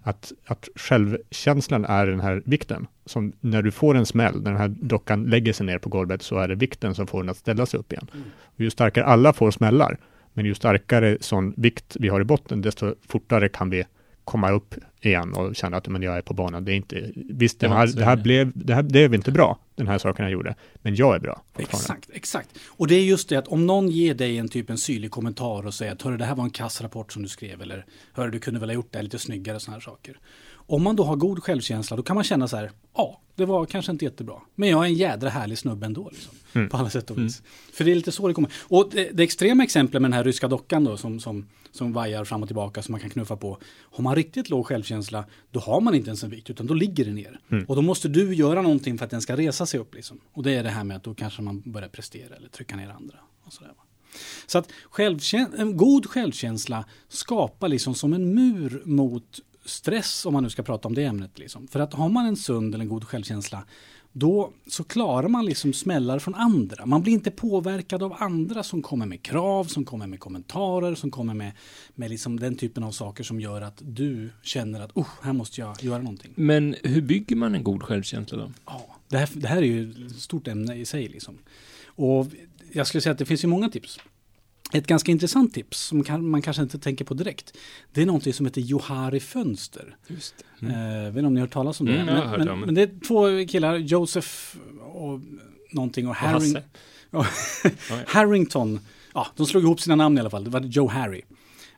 Att, 0.03 0.31
att 0.45 0.69
självkänslan 0.75 1.85
är 1.85 2.07
den 2.07 2.19
här 2.19 2.41
vikten. 2.45 2.87
Som 3.05 3.33
när 3.39 3.61
du 3.61 3.71
får 3.71 3.95
en 3.95 4.05
smäll, 4.05 4.35
när 4.35 4.51
den 4.51 4.59
här 4.59 4.67
dockan 4.67 5.23
lägger 5.23 5.53
sig 5.53 5.65
ner 5.65 5.77
på 5.77 5.89
golvet, 5.89 6.21
så 6.21 6.37
är 6.37 6.47
det 6.47 6.55
vikten 6.55 6.95
som 6.95 7.07
får 7.07 7.23
den 7.23 7.29
att 7.29 7.37
ställa 7.37 7.65
sig 7.65 7.79
upp 7.79 7.93
igen. 7.93 8.07
Och 8.43 8.61
ju 8.61 8.69
starkare 8.69 9.05
alla 9.05 9.33
får 9.33 9.51
smällar, 9.51 9.97
men 10.39 10.45
ju 10.45 10.56
starkare 10.56 11.18
sån 11.21 11.53
vikt 11.57 11.97
vi 12.00 12.09
har 12.09 12.21
i 12.21 12.24
botten, 12.24 12.62
desto 12.62 12.95
fortare 13.07 13.50
kan 13.50 13.69
vi 13.69 13.83
komma 14.24 14.51
upp 14.51 14.75
igen 15.01 15.33
och 15.33 15.56
känna 15.56 15.77
att 15.77 15.88
men 15.88 16.01
jag 16.01 16.18
är 16.18 16.21
på 16.21 16.33
banan. 16.33 16.65
Det 16.65 16.71
är 16.71 16.75
inte, 16.75 17.12
visst, 17.15 17.59
det 17.59 17.69
här, 17.69 17.88
det 17.88 18.06
här 18.06 18.15
blev, 18.15 18.51
det 18.56 18.75
här 18.75 18.83
blev 18.83 19.13
inte 19.13 19.31
bra, 19.31 19.59
den 19.75 19.88
här 19.88 19.97
saken 19.97 20.24
jag 20.25 20.31
gjorde, 20.31 20.56
men 20.81 20.95
jag 20.95 21.15
är 21.15 21.19
bra. 21.19 21.41
Exakt, 21.57 22.09
exakt. 22.13 22.50
Och 22.68 22.88
det 22.88 22.95
är 22.95 23.03
just 23.03 23.30
det 23.30 23.36
att 23.36 23.47
om 23.47 23.65
någon 23.65 23.89
ger 23.89 24.13
dig 24.13 24.38
en 24.38 24.50
typ 24.50 24.69
en 24.69 24.77
syrlig 24.77 25.12
kommentar 25.12 25.65
och 25.65 25.74
säger 25.74 25.91
att 25.91 26.01
hörru 26.01 26.18
det 26.18 26.25
här 26.25 26.36
var 26.36 26.44
en 26.44 26.50
kass 26.50 26.81
rapport 26.81 27.13
som 27.13 27.24
du 27.24 27.30
skrev 27.30 27.62
eller 27.62 27.86
hörru 28.13 28.31
du 28.31 28.39
kunde 28.39 28.59
väl 28.59 28.69
ha 28.69 28.74
gjort 28.74 28.91
det 28.91 29.01
lite 29.01 29.19
snyggare 29.19 29.56
och 29.56 29.62
sådana 29.62 29.75
här 29.75 29.81
saker. 29.81 30.19
Om 30.69 30.83
man 30.83 30.95
då 30.95 31.04
har 31.04 31.16
god 31.16 31.44
självkänsla 31.44 31.98
då 31.98 32.04
kan 32.04 32.16
man 32.16 32.24
känna 32.24 32.48
så 32.48 32.57
här, 32.57 32.71
ja 32.95 33.21
det 33.36 33.45
var 33.45 33.66
kanske 33.66 33.92
inte 33.92 34.06
jättebra, 34.06 34.36
men 34.56 34.69
jag 34.69 34.81
är 34.81 34.86
en 34.86 34.94
jädra 34.94 35.30
härlig 35.30 35.57
snubbe 35.57 35.86
ändå 35.86 36.10
liksom, 36.12 36.33
på 36.69 36.77
alla 36.77 36.89
sätt 36.89 37.12
och 37.12 37.18
vis. 37.18 37.42
För 37.74 37.83
det 37.83 37.92
är 37.92 37.95
lite 37.95 38.12
så 38.12 38.27
det 38.27 38.33
kommer. 38.33 38.51
Och 38.60 38.89
det, 38.92 39.10
det 39.13 39.24
extrema 39.24 39.63
exemplet 39.63 40.01
med 40.01 40.12
den 40.12 40.18
här 40.18 40.24
ryska 40.24 40.48
dockan 40.48 40.83
då 40.83 40.98
som, 40.98 41.19
som, 41.19 41.48
som 41.71 41.94
vajar 41.94 42.25
fram 42.25 42.42
och 42.42 42.50
tillbaka 42.50 42.81
som 42.81 42.92
man 42.92 43.01
kan 43.01 43.10
knuffa 43.10 43.36
på. 43.36 43.57
Har 43.81 44.04
man 44.04 44.16
riktigt 44.16 44.50
låg 44.50 44.66
självkänsla 44.68 45.25
då 45.51 45.60
har 45.60 45.81
man 45.81 45.95
inte 45.95 46.10
ens 46.10 46.24
en 46.24 46.30
vikt 46.30 46.50
utan 46.50 46.68
då 46.68 46.74
ligger 46.74 47.06
det 47.06 47.12
ner. 47.13 47.39
Och 47.68 47.75
då 47.75 47.81
måste 47.81 48.07
du 48.07 48.36
göra 48.36 48.62
någonting 48.62 48.98
för 48.98 49.06
att 49.06 49.12
den 49.12 49.22
ska 49.22 49.38
resa 49.38 49.65
sig 49.65 49.80
upp. 49.80 49.95
Liksom. 49.95 50.19
Och 50.33 50.44
det 50.44 50.51
är 50.51 50.63
det 50.63 50.69
här 50.69 50.83
med 50.83 50.98
att 50.98 51.04
då 51.04 51.13
kanske 51.13 51.42
man 51.42 51.62
börjar 51.65 51.89
prestera 51.89 52.36
eller 52.36 52.50
trycka 52.50 52.75
ner 52.75 52.89
andra. 52.89 53.18
Och 53.45 53.54
sådär, 53.54 53.72
va? 53.77 53.83
Så 54.48 54.57
att 54.57 54.69
självkäns- 54.92 55.56
en 55.57 55.77
god 55.77 56.06
självkänsla 56.06 56.86
skapar 57.07 57.68
liksom 57.68 57.95
som 57.95 58.13
en 58.13 58.33
mur 58.36 58.81
mot 58.86 59.39
stress 59.69 60.25
om 60.25 60.33
man 60.33 60.44
nu 60.44 60.50
ska 60.50 60.63
prata 60.63 60.88
om 60.88 60.95
det 60.95 61.04
ämnet. 61.04 61.39
Liksom. 61.39 61.68
För 61.68 61.80
att 61.80 61.94
har 61.94 62.10
man 62.10 62.25
en 62.25 62.36
sund 62.36 62.75
eller 62.75 62.83
en 62.83 62.89
god 62.89 63.04
självkänsla 63.04 63.63
då 64.12 64.54
så 64.68 64.83
klarar 64.83 65.27
man 65.27 65.45
liksom 65.45 65.74
smällar 65.74 66.19
från 66.19 66.36
andra. 66.36 66.86
Man 66.86 67.01
blir 67.01 67.13
inte 67.13 67.31
påverkad 67.31 68.04
av 68.04 68.16
andra 68.19 68.63
som 68.63 68.81
kommer 68.81 69.06
med 69.06 69.21
krav, 69.21 69.66
som 69.66 69.86
kommer 69.86 70.07
med 70.07 70.19
kommentarer, 70.19 70.95
som 70.95 71.12
kommer 71.12 71.33
med, 71.33 71.51
med 71.95 72.10
liksom 72.10 72.39
den 72.39 72.56
typen 72.56 72.83
av 72.83 72.92
saker 72.92 73.24
som 73.24 73.39
gör 73.42 73.62
att 73.62 73.81
du 73.86 74.30
känner 74.42 74.80
att 74.81 74.92
oh, 74.98 75.07
här 75.21 75.33
måste 75.33 75.62
jag 75.62 75.83
göra 75.83 76.01
någonting. 76.01 76.31
Men 76.36 76.75
hur 76.84 77.01
bygger 77.01 77.36
man 77.36 77.55
en 77.55 77.63
god 77.63 77.84
självkänsla 77.84 78.38
då? 78.38 78.51
Ja, 78.65 78.96
det 79.08 79.17
här, 79.17 79.29
det 79.34 79.48
här 79.48 79.58
är 79.58 79.62
ju 79.62 80.08
ett 80.08 80.15
stort 80.15 80.48
ämne 80.48 80.75
i 80.75 80.86
sig. 80.86 81.08
Liksom. 81.08 81.38
Och 81.86 82.27
jag 82.72 82.88
skulle 82.88 83.01
säga 83.01 83.12
att 83.12 83.20
det 83.20 83.25
finns 83.25 83.43
ju 83.43 83.48
många 83.48 83.70
tips. 83.70 84.00
Ett 84.73 84.88
ganska 84.88 85.11
intressant 85.11 85.53
tips 85.53 85.79
som 85.79 86.03
kan, 86.03 86.29
man 86.29 86.41
kanske 86.41 86.63
inte 86.63 86.79
tänker 86.79 87.05
på 87.05 87.13
direkt. 87.13 87.57
Det 87.93 88.01
är 88.01 88.05
någonting 88.05 88.33
som 88.33 88.45
heter 88.45 88.61
Johari 88.61 89.19
Fönster. 89.19 89.95
Just 90.07 90.35
det. 90.59 90.65
Mm. 90.65 91.05
Eh, 91.05 91.11
vet 91.11 91.17
inte 91.17 91.27
om 91.27 91.33
ni 91.33 91.39
har 91.39 91.47
hört 91.47 91.53
talas 91.53 91.79
om 91.79 91.85
det? 91.85 91.93
Mm, 91.93 92.07
jag 92.07 92.15
har 92.15 92.25
hört 92.25 92.38
men, 92.38 92.49
om 92.49 92.59
det. 92.59 92.65
men 92.65 92.75
det 92.75 92.81
är 92.81 93.05
två 93.07 93.51
killar, 93.51 93.75
Joseph 93.75 94.29
och 94.93 95.19
någonting 95.71 96.07
och, 96.07 96.11
Och 96.11 96.15
Harring. 96.15 96.55
Ja, 97.11 97.25
ja. 97.89 97.95
Harrington. 98.07 98.79
Ja, 99.13 99.27
de 99.35 99.45
slog 99.45 99.63
ihop 99.63 99.81
sina 99.81 99.95
namn 99.95 100.17
i 100.17 100.21
alla 100.21 100.29
fall. 100.29 100.43
Det 100.43 100.49
var 100.49 100.61
Joe 100.61 100.88
Harry. 100.88 101.21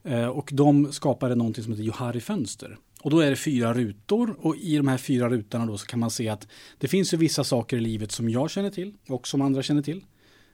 Eh, 0.03 0.27
och 0.27 0.49
de 0.53 0.93
skapade 0.93 1.35
någonting 1.35 1.63
som 1.63 1.73
heter 1.73 1.83
Johari 1.83 2.19
Fönster. 2.19 2.77
Och 3.01 3.11
då 3.11 3.19
är 3.19 3.29
det 3.29 3.35
fyra 3.35 3.73
rutor 3.73 4.35
och 4.39 4.55
i 4.57 4.77
de 4.77 4.87
här 4.87 4.97
fyra 4.97 5.29
rutorna 5.29 5.65
då 5.65 5.77
så 5.77 5.85
kan 5.85 5.99
man 5.99 6.11
se 6.11 6.29
att 6.29 6.47
det 6.77 6.87
finns 6.87 7.13
ju 7.13 7.17
vissa 7.17 7.43
saker 7.43 7.77
i 7.77 7.79
livet 7.79 8.11
som 8.11 8.29
jag 8.29 8.51
känner 8.51 8.69
till 8.69 8.93
och 9.07 9.27
som 9.27 9.41
andra 9.41 9.63
känner 9.63 9.81
till. 9.81 10.01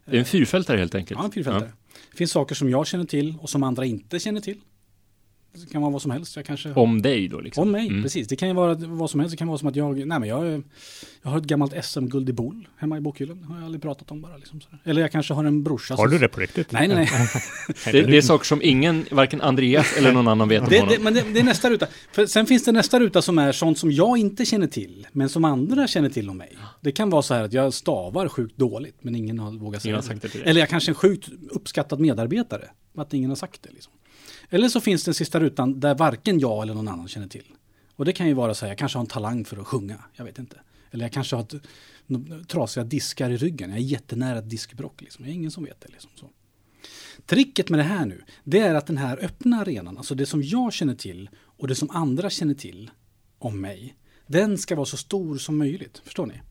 Det 0.05 0.15
är 0.15 0.19
en 0.19 0.25
fyrfältare 0.25 0.77
helt 0.77 0.95
enkelt. 0.95 1.19
Ja, 1.19 1.25
en 1.25 1.31
fyrfältare. 1.31 1.71
Det 2.11 2.17
finns 2.17 2.31
saker 2.31 2.55
som 2.55 2.69
jag 2.69 2.87
känner 2.87 3.05
till 3.05 3.37
och 3.41 3.49
som 3.49 3.63
andra 3.63 3.85
inte 3.85 4.19
känner 4.19 4.41
till. 4.41 4.57
Det 5.53 5.71
kan 5.71 5.81
vara 5.81 5.91
vad 5.91 6.01
som 6.01 6.11
helst. 6.11 6.35
Jag 6.35 6.45
kanske... 6.45 6.73
Om 6.73 7.01
dig 7.01 7.27
då 7.27 7.39
liksom. 7.39 7.61
Om 7.61 7.71
mig, 7.71 7.87
Mm. 7.87 8.03
precis. 8.03 8.27
Det 8.27 8.35
kan 8.35 8.47
ju 8.47 8.53
vara 8.53 8.73
vad 8.75 9.09
som 9.09 9.19
helst. 9.19 9.31
Det 9.31 9.37
kan 9.37 9.47
vara 9.47 9.57
som 9.57 9.67
att 9.67 9.75
jag, 9.75 9.97
nej 9.97 10.19
men 10.19 10.23
jag, 10.29 10.63
jag 11.21 11.29
har 11.29 11.37
ett 11.37 11.43
gammalt 11.43 11.85
SM-guld 11.85 12.29
i 12.29 12.33
boll 12.33 12.67
hemma 12.77 12.97
i 12.97 13.01
bokhyllan. 13.01 13.43
Har 13.43 13.55
jag 13.55 13.65
aldrig 13.65 13.81
pratat 13.81 14.11
om 14.11 14.21
bara. 14.21 14.37
Liksom 14.37 14.61
sådär. 14.61 14.79
Eller 14.83 15.01
jag 15.01 15.11
kanske 15.11 15.33
har 15.33 15.43
en 15.43 15.63
brorsa. 15.63 15.95
Har 15.95 16.07
du 16.07 16.17
det 16.17 16.27
på 16.27 16.39
riktigt? 16.39 16.71
Nej, 16.71 16.87
nej, 16.87 16.95
nej. 16.97 17.27
Det, 17.91 18.01
det 18.01 18.17
är 18.17 18.21
saker 18.21 18.45
som 18.45 18.61
ingen, 18.63 19.05
varken 19.11 19.41
Andreas 19.41 19.97
eller 19.97 20.11
någon 20.13 20.27
annan 20.27 20.49
vet 20.49 20.61
om 20.63 20.67
Det, 20.69 20.79
honom. 20.79 20.93
det, 20.97 21.03
men 21.03 21.13
det, 21.13 21.23
det 21.33 21.39
är 21.39 21.43
nästa 21.43 21.69
ruta. 21.69 21.87
För 22.11 22.25
sen 22.25 22.45
finns 22.45 22.63
det 22.65 22.71
nästa 22.71 22.99
ruta 22.99 23.21
som 23.21 23.37
är 23.39 23.51
sånt 23.51 23.77
som 23.79 23.91
jag 23.91 24.17
inte 24.17 24.45
känner 24.45 24.67
till, 24.67 25.07
men 25.11 25.29
som 25.29 25.45
andra 25.45 25.87
känner 25.87 26.09
till 26.09 26.29
om 26.29 26.37
mig. 26.37 26.57
Det 26.81 26.91
kan 26.91 27.09
vara 27.09 27.21
så 27.21 27.33
här 27.33 27.43
att 27.43 27.53
jag 27.53 27.73
stavar 27.73 28.27
sjukt 28.27 28.57
dåligt, 28.57 28.97
men 29.01 29.15
ingen 29.15 29.39
har 29.39 29.51
vågat 29.51 29.81
säga 29.81 29.89
Ingen 29.89 29.95
har 29.95 30.07
sagt 30.07 30.21
det 30.21 30.29
till 30.29 30.39
dig. 30.41 30.49
Eller 30.49 30.59
jag 30.59 30.69
kanske 30.69 30.89
är 30.89 30.91
en 30.91 30.95
sjukt 30.95 31.29
uppskattad 31.49 31.99
medarbetare, 31.99 32.65
att 32.97 33.13
ingen 33.13 33.29
har 33.31 33.35
sagt 33.35 33.63
det. 33.63 33.69
Liksom. 33.73 33.93
Eller 34.49 34.69
så 34.69 34.81
finns 34.81 35.03
den 35.03 35.13
sista 35.13 35.39
rutan 35.39 35.79
där 35.79 35.95
varken 35.95 36.39
jag 36.39 36.63
eller 36.63 36.73
någon 36.73 36.87
annan 36.87 37.07
känner 37.07 37.27
till. 37.27 37.45
Och 37.95 38.05
det 38.05 38.13
kan 38.13 38.27
ju 38.27 38.33
vara 38.33 38.53
så 38.53 38.65
här, 38.65 38.71
jag 38.71 38.77
kanske 38.77 38.97
har 38.97 39.03
en 39.03 39.09
talang 39.09 39.45
för 39.45 39.57
att 39.57 39.67
sjunga, 39.67 40.03
jag 40.13 40.25
vet 40.25 40.39
inte. 40.39 40.61
Eller 40.91 41.05
jag 41.05 41.11
kanske 41.11 41.35
har 41.35 41.43
ett, 41.43 42.47
trasiga 42.47 42.83
diskar 42.83 43.29
i 43.29 43.37
ryggen, 43.37 43.69
jag 43.69 43.79
är 43.79 43.83
jättenära 43.83 44.39
ett 44.39 44.49
diskbrock. 44.49 45.01
Liksom. 45.01 45.25
Jag 45.25 45.31
är 45.31 45.35
ingen 45.35 45.51
som 45.51 45.63
vet 45.63 45.81
det. 45.81 45.87
Liksom, 45.91 46.11
så. 46.15 46.29
Tricket 47.25 47.69
med 47.69 47.79
det 47.79 47.83
här 47.83 48.05
nu, 48.05 48.23
det 48.43 48.59
är 48.59 48.75
att 48.75 48.87
den 48.87 48.97
här 48.97 49.17
öppna 49.25 49.61
arenan, 49.61 49.97
alltså 49.97 50.15
det 50.15 50.25
som 50.25 50.43
jag 50.43 50.73
känner 50.73 50.95
till 50.95 51.29
och 51.39 51.67
det 51.67 51.75
som 51.75 51.89
andra 51.89 52.29
känner 52.29 52.53
till 52.53 52.91
om 53.39 53.61
mig, 53.61 53.95
den 54.27 54.57
ska 54.57 54.75
vara 54.75 54.85
så 54.85 54.97
stor 54.97 55.37
som 55.37 55.57
möjligt. 55.57 56.01
Förstår 56.03 56.25
ni? 56.25 56.41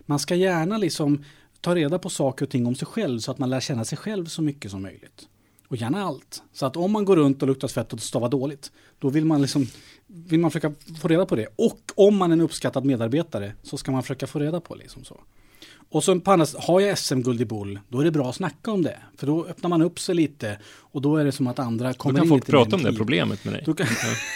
Man 0.00 0.18
ska 0.18 0.34
gärna 0.34 0.78
liksom 0.78 1.24
ta 1.60 1.74
reda 1.74 1.98
på 1.98 2.10
saker 2.10 2.44
och 2.44 2.50
ting 2.50 2.66
om 2.66 2.74
sig 2.74 2.88
själv 2.88 3.18
så 3.18 3.30
att 3.30 3.38
man 3.38 3.50
lär 3.50 3.60
känna 3.60 3.84
sig 3.84 3.98
själv 3.98 4.26
så 4.26 4.42
mycket 4.42 4.70
som 4.70 4.82
möjligt. 4.82 5.28
Och 5.68 5.76
gärna 5.76 6.04
allt. 6.04 6.42
Så 6.52 6.66
att 6.66 6.76
om 6.76 6.92
man 6.92 7.04
går 7.04 7.16
runt 7.16 7.42
och 7.42 7.48
luktar 7.48 7.68
svett 7.68 7.92
och 7.92 8.00
stavar 8.00 8.28
dåligt, 8.28 8.72
då 8.98 9.08
vill 9.08 9.24
man 9.24 9.42
liksom 9.42 9.66
vill 10.06 10.40
man 10.40 10.50
försöka 10.50 10.72
få 11.00 11.08
reda 11.08 11.26
på 11.26 11.36
det. 11.36 11.46
Och 11.56 11.80
om 11.94 12.16
man 12.16 12.30
är 12.30 12.32
en 12.32 12.40
uppskattad 12.40 12.84
medarbetare 12.84 13.52
så 13.62 13.76
ska 13.76 13.92
man 13.92 14.02
försöka 14.02 14.26
få 14.26 14.38
reda 14.38 14.60
på 14.60 14.74
liksom 14.74 15.04
så. 15.04 15.20
Och 15.88 16.04
så 16.04 16.20
på 16.20 16.32
andra 16.32 16.46
har 16.58 16.80
jag 16.80 16.98
SM-guld 16.98 17.40
i 17.40 17.44
boll, 17.44 17.78
då 17.88 18.00
är 18.00 18.04
det 18.04 18.10
bra 18.10 18.28
att 18.28 18.36
snacka 18.36 18.70
om 18.70 18.82
det. 18.82 18.98
För 19.16 19.26
då 19.26 19.44
öppnar 19.44 19.70
man 19.70 19.82
upp 19.82 20.00
sig 20.00 20.14
lite 20.14 20.58
och 20.66 21.02
då 21.02 21.16
är 21.16 21.24
det 21.24 21.32
som 21.32 21.46
att 21.46 21.58
andra 21.58 21.94
kommer 21.94 22.12
in 22.12 22.16
Då 22.16 22.20
kan 22.20 22.28
folk 22.28 22.42
lite 22.42 22.52
prata 22.52 22.76
om 22.76 22.82
det 22.82 22.92
problemet 22.92 23.44
med 23.44 23.54
dig. 23.54 23.64
Kan... 23.64 23.86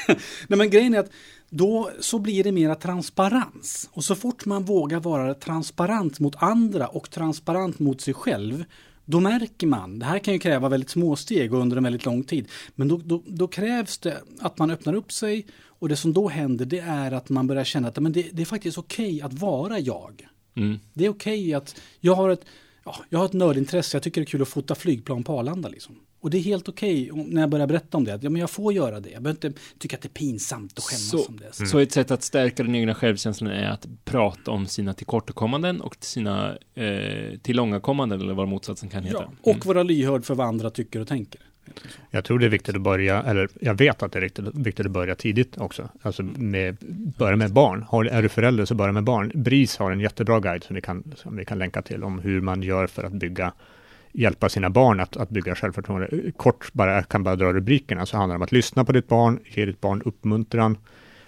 Nej 0.48 0.58
men 0.58 0.70
grejen 0.70 0.94
är 0.94 0.98
att 0.98 1.10
då 1.50 1.90
så 2.00 2.18
blir 2.18 2.44
det 2.44 2.52
mera 2.52 2.74
transparens. 2.74 3.90
Och 3.92 4.04
så 4.04 4.14
fort 4.14 4.44
man 4.46 4.64
vågar 4.64 5.00
vara 5.00 5.34
transparent 5.34 6.20
mot 6.20 6.42
andra 6.42 6.86
och 6.86 7.10
transparent 7.10 7.78
mot 7.78 8.00
sig 8.00 8.14
själv 8.14 8.64
då 9.10 9.20
märker 9.20 9.66
man, 9.66 9.98
det 9.98 10.06
här 10.06 10.18
kan 10.18 10.34
ju 10.34 10.40
kräva 10.40 10.68
väldigt 10.68 10.90
små 10.90 11.16
steg 11.16 11.54
och 11.54 11.60
under 11.60 11.76
en 11.76 11.84
väldigt 11.84 12.04
lång 12.04 12.24
tid, 12.24 12.48
men 12.74 12.88
då, 12.88 13.00
då, 13.04 13.22
då 13.26 13.48
krävs 13.48 13.98
det 13.98 14.22
att 14.40 14.58
man 14.58 14.70
öppnar 14.70 14.94
upp 14.94 15.12
sig 15.12 15.46
och 15.64 15.88
det 15.88 15.96
som 15.96 16.12
då 16.12 16.28
händer 16.28 16.64
det 16.64 16.78
är 16.78 17.12
att 17.12 17.28
man 17.28 17.46
börjar 17.46 17.64
känna 17.64 17.88
att 17.88 17.98
men 17.98 18.12
det, 18.12 18.28
det 18.32 18.42
är 18.42 18.46
faktiskt 18.46 18.78
okej 18.78 19.22
att 19.22 19.32
vara 19.32 19.78
jag. 19.78 20.28
Mm. 20.54 20.78
Det 20.92 21.04
är 21.04 21.08
okej 21.08 21.54
att 21.54 21.80
jag 22.00 22.14
har 22.14 22.30
ett, 22.30 22.44
ja, 22.84 22.96
jag 23.08 23.18
har 23.18 23.26
ett 23.26 23.32
nördintresse, 23.32 23.96
jag 23.96 24.02
tycker 24.02 24.20
det 24.20 24.24
är 24.24 24.26
kul 24.26 24.42
att 24.42 24.48
fota 24.48 24.74
flygplan 24.74 25.24
på 25.24 25.38
Arlanda 25.38 25.68
liksom. 25.68 25.96
Och 26.22 26.30
det 26.30 26.38
är 26.38 26.42
helt 26.42 26.68
okej 26.68 27.12
om- 27.12 27.20
när 27.20 27.40
jag 27.40 27.50
börjar 27.50 27.66
berätta 27.66 27.96
om 27.96 28.04
det, 28.04 28.14
att 28.14 28.22
ja, 28.22 28.30
men 28.30 28.40
jag 28.40 28.50
får 28.50 28.72
göra 28.72 29.00
det. 29.00 29.10
Jag 29.10 29.22
behöver 29.22 29.46
inte 29.46 29.60
tycka 29.78 29.96
att 29.96 30.02
det 30.02 30.06
är 30.08 30.10
pinsamt 30.10 30.72
att 30.78 30.84
skämmas 30.84 31.08
Så- 31.10 31.26
om 31.28 31.36
det. 31.40 31.66
Så 31.66 31.78
ett 31.78 31.92
sätt 31.92 32.10
att 32.10 32.22
stärka 32.22 32.62
den 32.62 32.74
egna 32.74 32.94
självkänslan 32.94 33.50
är 33.50 33.70
att 33.70 33.86
prata 34.04 34.50
om 34.50 34.66
sina 34.66 34.94
tillkortakommanden 34.94 35.80
och 35.80 35.96
sina 36.00 36.56
eh, 36.74 37.38
tillångakommanden 37.42 38.20
eller 38.20 38.34
vad 38.34 38.48
motsatsen 38.48 38.88
kan 38.88 39.02
heta. 39.04 39.16
Ja, 39.18 39.22
Mm. 39.24 39.58
och 39.58 39.66
vara 39.66 39.82
lyhörd 39.82 40.24
för 40.24 40.34
vad 40.34 40.46
andra 40.46 40.70
tycker 40.70 41.00
och 41.00 41.08
tänker. 41.08 41.40
Jag 42.10 42.24
tror 42.24 42.38
det 42.38 42.46
är 42.46 42.50
viktigt 42.50 42.76
att 42.76 42.82
börja, 42.82 43.22
eller 43.22 43.48
jag 43.60 43.74
vet 43.78 44.02
att 44.02 44.12
det 44.12 44.18
är 44.18 44.62
viktigt 44.64 44.86
att 44.86 44.92
börja 44.92 45.14
tidigt 45.14 45.58
också. 45.58 45.88
Alltså 46.02 46.22
med, 46.22 46.76
börja 47.18 47.36
med 47.36 47.52
barn. 47.52 47.82
Har, 47.82 48.04
är 48.04 48.22
du 48.22 48.28
förälder 48.28 48.64
så 48.64 48.74
börja 48.74 48.92
med 48.92 49.04
barn. 49.04 49.32
BRIS 49.34 49.76
har 49.76 49.90
en 49.92 50.00
jättebra 50.00 50.40
guide 50.40 50.64
som 50.64 50.74
vi, 50.74 50.80
kan, 50.82 51.12
som 51.16 51.36
vi 51.36 51.44
kan 51.44 51.58
länka 51.58 51.82
till 51.82 52.04
om 52.04 52.18
hur 52.18 52.40
man 52.40 52.62
gör 52.62 52.86
för 52.86 53.04
att 53.04 53.12
bygga 53.12 53.52
hjälpa 54.12 54.48
sina 54.48 54.70
barn 54.70 55.00
att, 55.00 55.16
att 55.16 55.30
bygga 55.30 55.54
självförtroende. 55.54 56.32
Kort 56.36 56.72
bara, 56.72 56.94
jag 56.94 57.08
kan 57.08 57.22
bara 57.22 57.36
dra 57.36 57.52
rubrikerna, 57.52 58.06
så 58.06 58.16
handlar 58.16 58.34
det 58.34 58.36
om 58.36 58.42
att 58.42 58.52
lyssna 58.52 58.84
på 58.84 58.92
ditt 58.92 59.08
barn, 59.08 59.38
ge 59.44 59.64
ditt 59.64 59.80
barn 59.80 60.02
uppmuntran, 60.04 60.78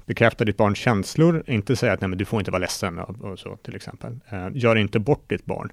bekräfta 0.06 0.44
ditt 0.44 0.56
barns 0.56 0.78
känslor, 0.78 1.42
inte 1.46 1.76
säga 1.76 1.92
att 1.92 2.00
nej, 2.00 2.08
men 2.08 2.18
du 2.18 2.24
får 2.24 2.40
inte 2.40 2.50
vara 2.50 2.60
ledsen 2.60 2.98
och, 2.98 3.20
och 3.20 3.38
så 3.38 3.56
till 3.56 3.76
exempel. 3.76 4.18
Eh, 4.28 4.48
gör 4.52 4.76
inte 4.76 4.98
bort 4.98 5.28
ditt 5.28 5.44
barn. 5.44 5.72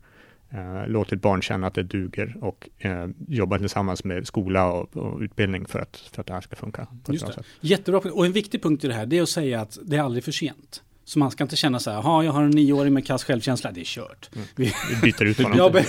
Eh, 0.52 0.88
låt 0.88 1.10
ditt 1.10 1.22
barn 1.22 1.42
känna 1.42 1.68
att 1.68 1.74
det 1.74 1.84
duger 1.84 2.36
och 2.42 2.70
eh, 2.78 3.08
jobba 3.28 3.60
tillsammans 3.60 4.04
med 4.04 4.28
skola 4.28 4.72
och, 4.72 4.98
och 4.98 5.20
utbildning 5.20 5.66
för 5.66 5.80
att, 5.80 5.98
för 5.98 6.22
att 6.22 6.28
det 6.28 6.34
här 6.34 6.42
ska 6.42 6.56
funka 6.56 6.88
på 7.04 7.14
Just 7.14 7.28
det. 7.28 7.34
sätt. 7.34 7.46
Jättebra. 7.62 8.00
Och 8.00 8.26
en 8.26 8.32
viktig 8.32 8.64
punkt 8.64 8.84
i 8.84 8.88
det 8.88 8.94
här 8.94 9.06
det 9.06 9.18
är 9.18 9.22
att 9.22 9.30
säga 9.30 9.62
att 9.62 9.78
det 9.84 9.96
är 9.96 10.02
aldrig 10.02 10.24
för 10.24 10.32
sent. 10.32 10.84
Så 11.10 11.20
man 11.20 11.32
ska 11.32 11.44
inte 11.44 11.56
känna 11.56 11.80
så 11.80 11.90
här, 11.92 11.98
"Jaha, 11.98 12.24
jag 12.24 12.32
har 12.32 12.44
en 12.44 12.50
nioåring 12.50 12.94
med 12.94 13.06
kass 13.06 13.24
självkänsla, 13.24 13.72
det 13.72 13.80
är 13.82 13.86
kört. 13.86 14.30
Vi, 14.56 14.66
Vi 14.66 15.02
byter 15.02 15.24
ut. 15.26 15.40
Ja, 15.56 15.72
men, 15.74 15.84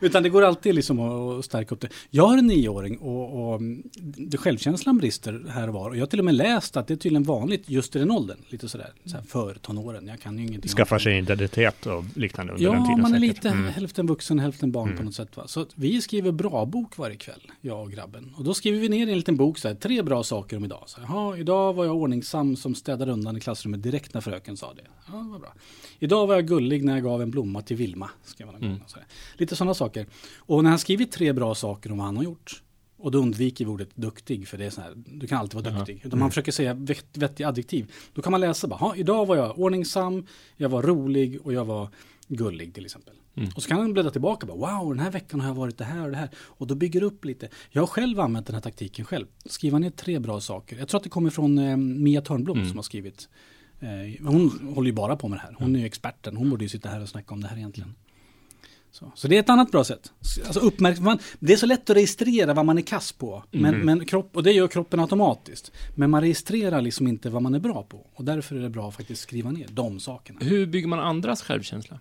utan 0.00 0.22
det 0.22 0.28
går 0.28 0.42
alltid 0.42 0.74
liksom 0.74 1.00
att 1.00 1.44
stärka 1.44 1.74
upp 1.74 1.80
det. 1.80 1.88
Jag 2.10 2.26
har 2.26 2.38
en 2.38 2.46
nioåring 2.46 2.98
och, 2.98 3.48
och 3.50 3.56
mm, 3.56 3.82
det 4.16 4.36
självkänslan 4.38 4.98
brister 4.98 5.44
här 5.48 5.68
och 5.68 5.74
var. 5.74 5.90
Och 5.90 5.96
jag 5.96 6.00
har 6.02 6.06
till 6.06 6.18
och 6.18 6.24
med 6.24 6.34
läst 6.34 6.76
att 6.76 6.86
det 6.86 6.94
är 6.94 6.96
tydligen 6.96 7.22
vanligt 7.22 7.70
just 7.70 7.96
i 7.96 7.98
den 7.98 8.10
åldern. 8.10 8.36
Lite 8.48 8.68
sådär, 8.68 8.92
så 9.04 9.16
här 9.16 9.22
för 9.22 9.54
tonåren. 9.54 10.06
Jag 10.06 10.20
kan 10.20 10.38
ju 10.38 10.44
ingenting 10.46 10.70
om 10.70 10.76
Skaffa 10.76 10.94
det. 10.94 11.00
sig 11.00 11.18
identitet 11.18 11.86
och 11.86 12.04
liknande 12.14 12.52
under 12.52 12.64
Ja, 12.66 12.72
den 12.72 12.84
tiden. 12.84 13.00
man 13.02 13.14
är 13.14 13.20
säkert. 13.20 13.36
lite 13.36 13.48
Mm. 13.48 13.68
hälften 13.72 14.06
vuxen, 14.06 14.38
hälften 14.38 14.72
barn 14.72 14.88
på 14.88 14.92
Mm. 14.92 15.04
något 15.04 15.14
sätt. 15.14 15.36
Va? 15.36 15.42
Så 15.46 15.66
vi 15.74 16.02
skriver 16.02 16.32
bra 16.32 16.64
bok 16.64 16.98
varje 16.98 17.16
kväll, 17.16 17.40
jag 17.60 17.82
och 17.82 17.90
grabben. 17.92 18.34
Och 18.36 18.44
då 18.44 18.54
skriver 18.54 18.78
vi 18.78 18.88
ner 18.88 19.06
i 19.06 19.10
en 19.10 19.16
liten 19.18 19.36
bok, 19.36 19.58
så 19.58 19.68
här, 19.68 19.74
tre 19.74 20.02
bra 20.02 20.22
saker 20.22 20.56
om 20.56 20.64
idag. 20.64 20.82
Så 20.86 21.00
här, 21.00 21.06
"Jaha, 21.08 21.36
idag 21.38 21.72
var 21.74 21.84
jag 21.84 21.96
ordningsam 21.96 22.56
som 22.56 22.74
städade 22.74 23.12
undan 23.12 23.36
i 23.36 23.40
klassrummet 23.40 23.82
direkt 23.82 24.14
när 24.14 24.20
fröken 24.20 24.56
sa 24.58 24.74
det. 24.74 24.82
Ja, 25.12 25.18
det 25.18 25.30
var 25.30 25.38
bra. 25.38 25.54
Idag 25.98 26.26
var 26.26 26.34
jag 26.34 26.46
gullig 26.46 26.84
när 26.84 26.94
jag 26.94 27.02
gav 27.02 27.22
en 27.22 27.30
blomma 27.30 27.62
till 27.62 27.76
Vilma. 27.76 28.10
Skrev 28.24 28.48
han 28.48 28.62
Mm. 28.62 28.80
så. 28.86 28.98
Lite 29.36 29.56
sådana 29.56 29.74
saker. 29.74 30.06
Och 30.38 30.62
när 30.62 30.70
han 30.70 30.78
skrivit 30.78 31.12
tre 31.12 31.32
bra 31.32 31.54
saker 31.54 31.92
om 31.92 31.98
vad 31.98 32.06
han 32.06 32.16
har 32.16 32.24
gjort. 32.24 32.62
Och 33.00 33.10
då 33.10 33.18
undviker 33.18 33.64
vi 33.64 33.70
ordet 33.70 33.88
duktig, 33.96 34.48
för 34.48 34.58
det 34.58 34.64
är 34.64 34.70
så 34.70 34.80
här, 34.80 34.92
du 34.96 35.26
kan 35.26 35.38
alltid 35.38 35.62
vara 35.62 35.74
duktig. 35.78 36.02
Utan 36.04 36.18
man 36.18 36.30
försöker 36.30 36.52
säga 36.52 36.74
vett, 36.74 37.06
vettiga 37.16 37.48
adjektiv. 37.48 37.92
Då 38.14 38.22
kan 38.22 38.30
man 38.32 38.40
läsa 38.40 38.68
bara, 38.68 38.76
"Ha, 38.76 38.96
idag 38.96 39.26
var 39.26 39.36
jag 39.36 39.58
ordningsam, 39.58 40.26
jag 40.56 40.68
var 40.68 40.82
rolig 40.82 41.38
och 41.44 41.52
jag 41.52 41.64
var 41.64 41.88
gullig 42.28 42.74
till 42.74 42.84
exempel. 42.84 43.14
Mm. 43.36 43.50
Och 43.56 43.62
så 43.62 43.68
kan 43.68 43.78
han 43.78 43.92
bläddra 43.92 44.10
tillbaka 44.10 44.46
bara, 44.46 44.56
wow, 44.80 44.88
den 44.94 44.98
här 45.04 45.10
veckan 45.10 45.40
har 45.40 45.48
jag 45.48 45.54
varit 45.54 45.78
det 45.78 45.84
här 45.84 46.04
och 46.04 46.10
det 46.10 46.16
här. 46.16 46.30
Och 46.36 46.66
då 46.66 46.74
bygger 46.74 47.00
det 47.00 47.06
upp 47.06 47.24
lite. 47.24 47.48
Jag 47.70 47.82
har 47.82 47.86
själv 47.86 48.20
använt 48.20 48.46
den 48.46 48.54
här 48.54 48.62
taktiken 48.62 49.04
själv. 49.04 49.26
Skriva 49.46 49.78
ner 49.78 49.90
tre 49.90 50.18
bra 50.18 50.40
saker. 50.40 50.78
Jag 50.78 50.88
tror 50.88 50.98
att 50.98 51.04
det 51.04 51.10
kommer 51.10 51.30
från 51.30 51.58
eh, 51.58 51.76
Mia 51.76 52.20
Törnblom 52.22 52.56
Mm. 52.56 52.68
som 52.68 52.78
har 52.78 52.82
skrivit. 52.82 53.28
Eh, 53.80 54.26
hon 54.26 54.72
håller 54.74 54.86
ju 54.86 54.92
bara 54.92 55.16
på 55.16 55.28
med 55.28 55.38
det 55.38 55.42
här. 55.42 55.54
Hon 55.58 55.76
är 55.76 55.80
ju 55.80 55.86
experten. 55.86 56.36
Hon 56.36 56.50
borde 56.50 56.64
ju 56.64 56.68
sitta 56.68 56.88
här 56.88 57.02
och 57.02 57.08
snacka 57.08 57.34
om 57.34 57.40
det 57.40 57.48
här 57.48 57.56
egentligen. 57.56 57.94
Så, 58.90 59.12
så 59.14 59.28
det 59.28 59.36
är 59.36 59.40
ett 59.40 59.50
annat 59.50 59.70
bra 59.70 59.84
sätt. 59.84 60.12
Alltså 60.46 60.60
uppmärk- 60.60 61.00
man, 61.00 61.18
det 61.40 61.52
är 61.52 61.56
så 61.56 61.66
lätt 61.66 61.90
att 61.90 61.96
registrera 61.96 62.54
vad 62.54 62.66
man 62.66 62.78
är 62.78 62.82
kass 62.82 63.12
på. 63.12 63.44
Men, 63.50 63.74
Mm. 63.74 63.86
men 63.86 64.04
kropp, 64.06 64.36
och 64.36 64.42
det 64.42 64.52
gör 64.52 64.68
kroppen 64.68 65.00
automatiskt. 65.00 65.72
Men 65.94 66.10
man 66.10 66.20
registrerar 66.20 66.80
liksom 66.82 67.08
inte 67.08 67.30
vad 67.30 67.42
man 67.42 67.54
är 67.54 67.58
bra 67.60 67.82
på. 67.82 68.06
Och 68.14 68.24
därför 68.24 68.56
är 68.56 68.60
det 68.60 68.70
bra 68.70 68.88
att 68.88 68.94
faktiskt 68.94 69.22
skriva 69.22 69.50
ner 69.50 69.66
de 69.70 70.00
sakerna. 70.00 70.38
Hur 70.42 70.66
bygger 70.66 70.88
man 70.88 70.98
andras 71.00 71.42
självkänsla? 71.42 72.00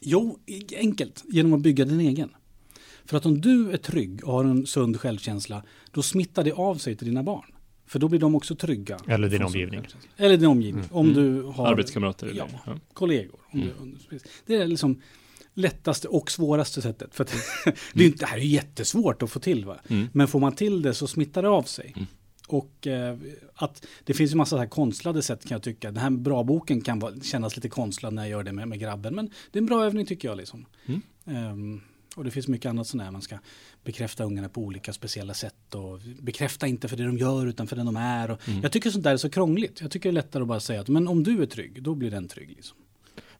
Jo, 0.00 0.38
enkelt. 0.78 1.24
Genom 1.28 1.52
att 1.52 1.60
bygga 1.60 1.84
din 1.84 2.00
egen. 2.00 2.30
För 3.04 3.16
att 3.16 3.26
om 3.26 3.40
du 3.40 3.70
är 3.70 3.76
trygg 3.76 4.24
och 4.24 4.32
har 4.32 4.44
en 4.44 4.66
sund 4.66 5.00
självkänsla, 5.00 5.62
då 5.90 6.02
smittar 6.02 6.44
det 6.44 6.52
av 6.52 6.74
sig 6.74 6.96
till 6.96 7.06
dina 7.06 7.22
barn. 7.22 7.52
För 7.88 7.98
då 7.98 8.08
blir 8.08 8.20
de 8.20 8.34
också 8.34 8.54
trygga. 8.56 8.98
Eller 9.08 9.28
din 9.28 9.42
omgivning. 9.42 9.86
Eller 10.16 10.36
din 10.36 10.48
omgivning. 10.48 10.84
Om 10.90 11.10
Mm. 11.10 11.22
du 11.24 11.42
har 11.42 11.66
Arbetskamrater? 11.66 12.32
Ja. 12.36 12.46
Ja. 12.66 12.78
kollegor. 12.92 13.40
Om 13.50 13.60
Mm. 13.60 13.98
du, 14.10 14.18
det 14.46 14.54
är 14.56 14.66
liksom 14.66 15.00
lättaste 15.54 16.08
och 16.08 16.30
svåraste 16.30 16.82
sättet. 16.82 17.14
För 17.14 17.24
att 17.24 17.34
det, 17.94 18.02
är 18.04 18.06
inte, 18.06 18.18
det 18.18 18.26
här 18.26 18.38
är 18.38 18.42
jättesvårt 18.42 19.22
att 19.22 19.30
få 19.30 19.40
till. 19.40 19.64
Va? 19.64 19.76
Mm. 19.88 20.06
Men 20.12 20.28
får 20.28 20.40
man 20.40 20.52
till 20.52 20.82
det 20.82 20.94
så 20.94 21.06
smittar 21.06 21.42
det 21.42 21.48
av 21.48 21.62
sig. 21.62 21.92
Mm. 21.96 22.06
Och 22.48 22.86
eh, 22.86 23.16
att 23.54 23.86
det 24.04 24.14
finns 24.14 24.32
ju 24.32 24.36
massa 24.36 24.50
så 24.56 24.60
här 24.60 24.66
konstlade 24.66 25.22
sätt 25.22 25.42
kan 25.48 25.54
jag 25.54 25.62
tycka. 25.62 25.90
Den 25.90 26.02
här 26.02 26.10
bra 26.10 26.42
boken 26.44 26.80
kan 26.80 26.98
vara, 26.98 27.20
kännas 27.20 27.56
lite 27.56 27.68
konstlad 27.68 28.14
när 28.14 28.22
jag 28.22 28.30
gör 28.30 28.42
det 28.42 28.52
med, 28.52 28.68
med 28.68 28.78
grabben. 28.80 29.14
Men 29.14 29.30
det 29.52 29.58
är 29.58 29.60
en 29.62 29.66
bra 29.66 29.84
övning 29.84 30.06
tycker 30.06 30.28
jag. 30.28 30.36
Liksom. 30.36 30.66
Mm. 30.86 31.00
Ehm, 31.26 31.80
och 32.18 32.24
det 32.24 32.30
finns 32.30 32.48
mycket 32.48 32.68
annat 32.68 32.86
sånt 32.86 33.02
här. 33.02 33.10
Man 33.10 33.22
ska 33.22 33.38
bekräfta 33.84 34.24
ungarna 34.24 34.48
på 34.48 34.60
olika 34.60 34.92
speciella 34.92 35.34
sätt. 35.34 35.74
Och 35.74 36.00
bekräfta 36.20 36.66
inte 36.66 36.88
för 36.88 36.96
det 36.96 37.04
de 37.04 37.18
gör 37.18 37.46
utan 37.46 37.66
för 37.66 37.76
den 37.76 37.86
de 37.86 37.96
är. 37.96 38.30
Och 38.30 38.38
Mm. 38.48 38.60
Jag 38.62 38.72
tycker 38.72 38.90
sånt 38.90 39.04
där 39.04 39.12
är 39.12 39.16
så 39.16 39.30
krångligt. 39.30 39.80
Jag 39.80 39.90
tycker 39.90 40.08
det 40.08 40.10
är 40.10 40.14
lättare 40.14 40.42
att 40.42 40.48
bara 40.48 40.60
säga 40.60 40.80
att 40.80 40.88
men 40.88 41.08
om 41.08 41.22
du 41.22 41.42
är 41.42 41.46
trygg, 41.46 41.82
då 41.82 41.94
blir 41.94 42.10
den 42.10 42.28
trygg. 42.28 42.48
Liksom. 42.48 42.76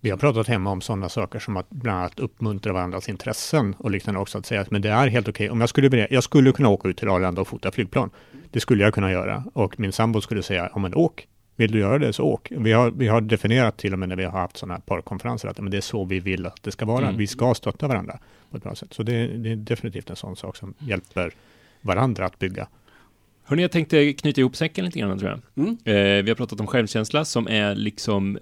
Vi 0.00 0.11
har 0.11 0.16
pratat 0.16 0.49
hemma 0.49 0.70
om 0.70 0.80
sådana 0.80 1.08
saker 1.08 1.38
som 1.38 1.56
att 1.56 1.70
bland 1.70 1.99
annat 1.99 2.18
uppmuntra 2.20 2.73
varandras 2.73 3.08
intressen 3.08 3.75
och 3.78 3.90
liknande 3.90 4.20
också. 4.20 4.38
Att 4.38 4.47
säga 4.47 4.61
att 4.61 4.70
men 4.70 4.82
det 4.82 4.88
är 4.88 5.06
helt 5.08 5.28
okej. 5.28 5.50
Om 5.50 5.61
jag 5.61 5.68
skulle, 5.68 6.06
jag 6.11 6.25
skulle 6.25 6.52
kunna 6.52 6.68
åka 6.68 6.88
ut 6.88 6.97
till 6.97 7.08
Arlanda 7.08 7.40
och 7.40 7.49
fota 7.49 7.70
flygplan. 7.70 8.11
Det 8.50 8.61
skulle 8.61 8.85
jag 8.85 8.94
kunna 8.94 9.12
göra. 9.12 9.44
Och 9.52 9.80
min 9.80 9.92
sambo 9.92 10.20
skulle 10.20 10.42
säga, 10.42 10.70
ja 10.75 10.78
men 10.78 10.94
åk. 10.94 11.28
Vill 11.58 11.72
du 11.72 11.78
göra 11.78 11.98
det 11.98 12.12
så 12.12 12.24
åk. 12.24 12.48
Vi 12.50 12.72
har, 12.72 12.90
vi 12.90 13.08
har 13.08 13.20
definierat 13.20 13.76
till 13.76 13.92
och 13.92 13.98
med 13.98 14.08
när 14.08 14.16
vi 14.16 14.24
har 14.24 14.40
haft 14.40 14.56
sådana 14.56 14.74
här 14.74 14.80
parkonferenser 14.80 15.48
att 15.48 15.60
men 15.60 15.70
det 15.70 15.76
är 15.76 15.80
så 15.80 16.04
vi 16.04 16.20
vill 16.20 16.46
att 16.46 16.62
det 16.62 16.70
ska 16.70 16.86
vara. 16.86 17.04
Mm. 17.04 17.16
Vi 17.16 17.26
ska 17.26 17.54
stötta 17.54 17.88
varandra 17.88 18.18
på 18.50 18.56
ett 18.56 18.62
bra 18.62 18.74
sätt. 18.74 18.92
Så 18.94 19.02
det, 19.02 19.26
det 19.26 19.52
är 19.52 19.56
definitivt 19.56 20.10
en 20.10 20.16
sån 20.16 20.36
sak 20.36 20.56
som 20.56 20.74
hjälper 20.78 21.32
varandra 21.80 22.26
att 22.26 22.38
bygga. 22.38 22.68
Hörni, 23.44 23.62
jag 23.62 23.72
tänkte 23.72 24.12
knyta 24.12 24.40
ihop 24.40 24.56
säcken 24.56 24.84
lite 24.84 24.98
grann 24.98 25.18
tror 25.18 25.30
jag. 25.30 25.66
Mm. 25.66 25.78
Eh, 25.84 26.24
vi 26.24 26.30
har 26.30 26.34
pratat 26.34 26.60
om 26.60 26.66
självkänsla 26.66 27.24
som 27.24 27.48
är 27.48 27.74
liksom 27.74 28.38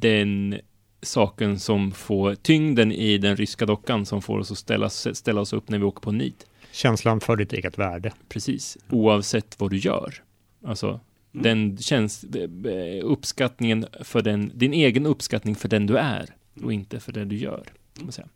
den 0.00 0.60
saken 1.02 1.58
som 1.58 1.92
får 1.92 2.34
tyngden 2.34 2.92
i 2.92 3.18
den 3.18 3.36
ryska 3.36 3.66
dockan 3.66 4.06
som 4.06 4.22
får 4.22 4.38
oss 4.38 4.50
att 4.50 4.58
ställa, 4.58 4.90
ställa 4.90 5.40
oss 5.40 5.52
upp 5.52 5.68
när 5.68 5.78
vi 5.78 5.84
åker 5.84 6.00
på 6.00 6.12
nit. 6.12 6.46
Känslan 6.72 7.20
för 7.20 7.36
ditt 7.36 7.52
eget 7.52 7.78
värde. 7.78 8.12
Precis, 8.28 8.78
oavsett 8.90 9.60
vad 9.60 9.70
du 9.70 9.76
gör. 9.76 10.14
Alltså, 10.64 11.00
Mm. 11.36 11.42
den 11.42 11.76
känns, 11.78 12.24
eh, 12.24 13.00
uppskattningen 13.02 13.86
för 14.02 14.22
den, 14.22 14.50
din 14.54 14.72
egen 14.72 15.06
uppskattning 15.06 15.54
för 15.54 15.68
den 15.68 15.86
du 15.86 15.96
är 15.98 16.28
och 16.62 16.72
inte 16.72 17.00
för 17.00 17.12
det 17.12 17.24
du 17.24 17.36
gör. 17.36 17.62
säga. 18.10 18.28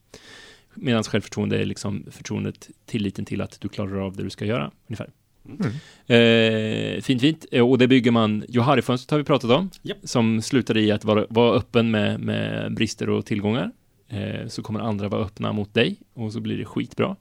Medan 0.75 1.03
självförtroende 1.03 1.59
är 1.61 1.65
liksom 1.65 2.05
förtroendet, 2.11 2.71
tilliten 2.87 3.25
till 3.25 3.41
att 3.41 3.61
du 3.61 3.69
klarar 3.69 4.07
av 4.07 4.17
det 4.17 4.23
du 4.23 4.31
ska 4.31 4.45
göra, 4.45 4.71
ungefär. 4.87 5.11
Mm. 5.45 5.73
Eh, 6.07 7.01
fint, 7.03 7.21
fint. 7.21 7.47
Eh, 7.53 7.69
Och 7.71 7.79
det 7.79 7.89
bygger 7.89 8.11
man, 8.11 8.45
Johari-fönstret 8.49 9.11
har 9.11 9.19
vi 9.19 9.25
pratat 9.25 9.51
om, 9.51 9.71
Japp. 9.83 9.99
som 10.03 10.43
slutar 10.43 10.77
i 10.77 10.91
att 10.91 11.05
vara, 11.05 11.27
vara 11.31 11.57
öppen 11.57 11.91
med, 11.91 12.21
med 12.21 12.75
brister 12.75 13.09
och 13.11 13.27
tillgångar. 13.27 13.71
Eh, 14.09 14.47
så 14.49 14.63
kommer 14.63 14.81
andra 14.81 15.09
vara 15.09 15.25
öppna 15.25 15.53
mot 15.53 15.75
dig 15.75 15.97
och 16.15 16.33
så 16.33 16.41
blir 16.41 16.59
det 16.59 16.65
skitbra. 16.65 17.17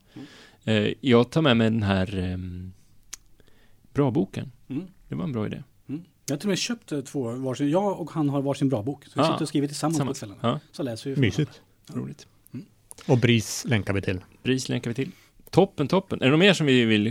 Eh, 0.64 0.88
jag 1.00 1.30
tar 1.30 1.42
med 1.42 1.56
mig 1.56 1.70
den 1.70 1.82
här 1.82 2.18
ehm, 2.18 2.72
bra-boken. 3.94 4.52
Mm. 4.68 4.82
Det 5.08 5.14
var 5.14 5.24
en 5.24 5.32
bra 5.32 5.46
idé. 5.46 5.62
Mm. 6.30 6.32
Jag 6.32 6.36
har 6.36 6.40
till 6.40 6.48
och 6.48 6.50
med 6.50 6.58
köpt 6.58 6.92
eh, 6.92 7.00
två 7.00 7.30
varsin. 7.30 7.70
Jag 7.70 8.00
och 8.00 8.10
han 8.10 8.28
har 8.28 8.42
varsin 8.42 8.68
bra 8.68 8.82
bok. 8.82 9.04
Så 9.04 9.10
vi 9.14 9.20
Ah, 9.20 9.24
sitter 9.32 9.42
och 9.42 9.48
skriver 9.48 9.66
tillsammans 9.68 9.96
tillsammans. 9.96 10.20
på 10.20 10.26
kvällarna. 10.26 10.40
Ja, 10.42 10.60
Så 10.72 10.82
läser 10.82 11.10
vi. 11.10 11.20
Mysigt. 11.20 11.60
roligt. 11.94 12.26
Och 13.06 13.18
BRIS 13.18 13.64
länkar 13.68 13.92
vi 13.94 14.02
till. 14.02 14.20
BRIS 14.42 14.68
länkar 14.68 14.90
vi 14.90 14.94
till. 14.94 15.10
Toppen, 15.50 15.88
toppen. 15.88 16.20
Är 16.20 16.24
det 16.24 16.30
något 16.30 16.38
mer 16.40 16.52
som 16.54 16.66
vi 16.66 16.84
vill, 16.84 17.08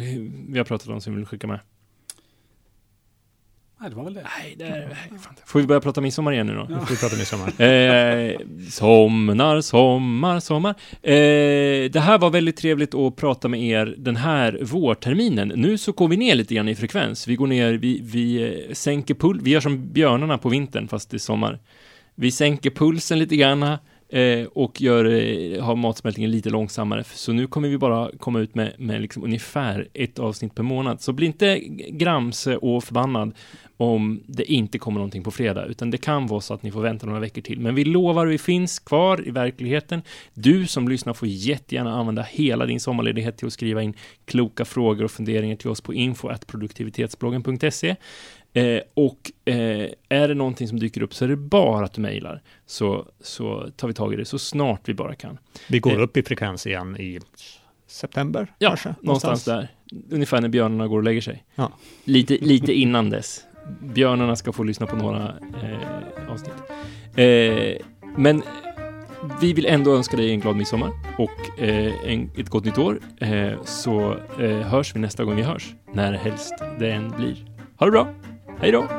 vi 0.50 0.58
har 0.58 0.66
pratat 0.66 0.88
om 0.88 1.02
som 1.02 1.14
vi 1.14 1.18
vill 1.18 1.26
skicka 1.26 1.48
med? 1.48 1.60
Nej, 3.82 3.90
det 3.90 3.96
var 3.96 4.04
väl 4.04 4.14
det. 4.14 4.28
Nej, 4.40 4.56
det 4.58 4.64
är. 4.64 4.98
Får 5.46 5.60
vi 5.60 5.68
börja 5.68 5.82
prata 5.82 6.02
midsommar 6.02 6.32
igen 6.32 6.48
nu 6.48 6.56
då? 6.56 6.66
Nu 6.70 6.80
får 6.80 6.86
vi 6.86 6.98
prata 6.98 7.16
midsommar. 7.16 7.48
Eh, 7.62 8.38
somnar, 8.70 9.62
sommar, 9.62 10.40
sommar. 10.40 10.76
Eh, 11.02 11.92
det 11.92 12.00
här 12.00 12.18
var 12.18 12.30
väldigt 12.30 12.58
trevligt 12.58 12.96
att 12.96 13.16
prata 13.16 13.48
med 13.48 13.64
er 13.64 13.96
den 13.98 14.16
här 14.16 14.60
vårterminen. 14.62 15.48
Nu 15.48 15.78
så 15.78 15.92
går 15.92 16.08
vi 16.08 16.18
ner 16.18 16.36
lite 16.36 16.56
grann 16.56 16.68
i 16.70 16.76
frekvens. 16.76 17.28
Vi 17.28 17.36
går 17.36 17.48
ner, 17.48 17.74
vi, 17.74 18.00
vi 18.04 18.54
eh, 18.68 18.74
sänker 18.74 19.14
puls, 19.14 19.42
vi 19.44 19.52
gör 19.52 19.62
som 19.62 19.94
björnarna 19.94 20.38
på 20.38 20.50
vintern 20.50 20.88
fast 20.88 21.10
det 21.10 21.18
är 21.18 21.20
sommar. 21.20 21.60
Vi 22.16 22.32
sänker 22.32 22.70
pulsen 22.70 23.20
lite 23.20 23.36
grann 23.36 23.78
eh, 24.10 24.48
och 24.54 24.82
gör, 24.82 25.06
eh, 25.06 25.64
har 25.64 25.76
matsmältningen 25.76 26.32
lite 26.32 26.50
långsammare. 26.50 27.04
Så 27.04 27.34
nu 27.34 27.48
kommer 27.48 27.68
vi 27.68 27.78
bara 27.78 28.12
komma 28.20 28.40
ut 28.40 28.56
med, 28.56 28.74
med 28.78 29.02
liksom 29.02 29.24
ungefär 29.24 29.88
ett 29.94 30.20
avsnitt 30.20 30.56
per 30.56 30.64
månad. 30.64 31.02
Så 31.02 31.14
bli 31.14 31.26
inte 31.26 31.60
gramse 31.90 32.52
eh, 32.52 32.58
och 32.58 32.84
förbannad 32.84 33.34
om 33.78 34.24
det 34.28 34.52
inte 34.52 34.80
kommer 34.80 35.00
någonting 35.00 35.24
på 35.24 35.32
fredag, 35.32 35.66
utan 35.66 35.92
det 35.92 35.98
kan 35.98 36.28
vara 36.28 36.42
så 36.42 36.54
att 36.54 36.64
ni 36.64 36.72
får 36.72 36.82
vänta 36.82 37.06
några 37.06 37.20
veckor 37.20 37.42
till. 37.42 37.60
Men 37.60 37.76
vi 37.76 37.86
lovar, 37.86 38.26
vi 38.26 38.38
finns 38.38 38.80
kvar 38.80 39.28
i 39.28 39.32
verkligheten. 39.32 40.02
Du 40.34 40.68
som 40.68 40.88
lyssnar 40.88 41.14
får 41.14 41.28
jättegärna 41.28 41.94
använda 41.94 42.22
hela 42.22 42.66
din 42.66 42.80
sommarledighet 42.80 43.38
till 43.38 43.48
att 43.48 43.54
skriva 43.54 43.84
in 43.84 43.94
kloka 44.26 44.66
frågor 44.66 45.04
och 45.04 45.12
funderingar 45.12 45.56
till 45.56 45.70
oss 45.70 45.82
på 45.82 45.94
info.produktivitetsbloggen.se. 45.94 47.96
Eh, 48.54 48.82
och 48.94 49.32
eh, 49.46 49.90
är 50.10 50.28
det 50.28 50.34
någonting 50.34 50.68
som 50.68 50.80
dyker 50.80 51.02
upp 51.02 51.14
så 51.14 51.26
är 51.26 51.30
det 51.30 51.36
bara 51.36 51.86
att 51.86 51.94
du 51.94 52.02
mejlar, 52.02 52.42
så, 52.66 53.06
så 53.22 53.70
tar 53.76 53.88
vi 53.88 53.94
tag 53.94 54.14
i 54.14 54.16
det 54.18 54.26
så 54.26 54.40
snart 54.40 54.82
vi 54.90 54.94
bara 54.94 55.16
kan. 55.16 55.38
Vi 55.68 55.80
går 55.80 55.92
Eh. 55.98 56.02
upp 56.04 56.18
i 56.18 56.24
frekvens 56.24 56.68
igen 56.68 56.98
i 56.98 57.20
september 57.88 58.54
Ja, 58.60 58.70
kanske? 58.70 58.96
någonstans 59.02 59.44
där. 59.46 59.68
Ungefär 60.12 60.42
när 60.42 60.50
björnarna 60.50 60.88
går 60.88 60.98
och 60.98 61.04
lägger 61.04 61.22
sig. 61.22 61.44
Ja. 61.56 61.72
Lite, 62.04 62.38
lite 62.42 62.74
innan 62.74 63.10
dess. 63.10 63.42
Björnarna 63.82 64.36
ska 64.36 64.52
få 64.54 64.64
lyssna 64.64 64.86
på 64.88 64.96
några 64.96 65.34
eh, 65.64 66.32
avsnitt. 66.32 66.54
Eh, 67.16 67.86
men 68.18 68.44
vi 69.42 69.54
vill 69.54 69.66
ändå 69.66 69.96
önska 69.96 70.18
dig 70.18 70.32
en 70.32 70.40
glad 70.40 70.56
midsommar 70.56 70.92
och 71.18 71.60
eh, 71.64 71.94
en, 72.14 72.32
ett 72.38 72.50
gott 72.50 72.66
nytt 72.66 72.78
år. 72.78 73.00
Eh, 73.18 73.64
så 73.64 74.18
eh, 74.40 74.50
hörs 74.60 74.96
vi 74.96 75.00
nästa 75.00 75.24
gång 75.24 75.36
vi 75.36 75.42
hörs, 75.42 75.74
när 75.94 76.14
helst 76.14 76.54
det 76.80 76.92
än 76.92 77.10
blir. 77.10 77.36
Ha 77.78 77.86
det 77.86 77.92
bra! 77.92 78.14
Hej 78.62 78.72
då! 78.72 78.99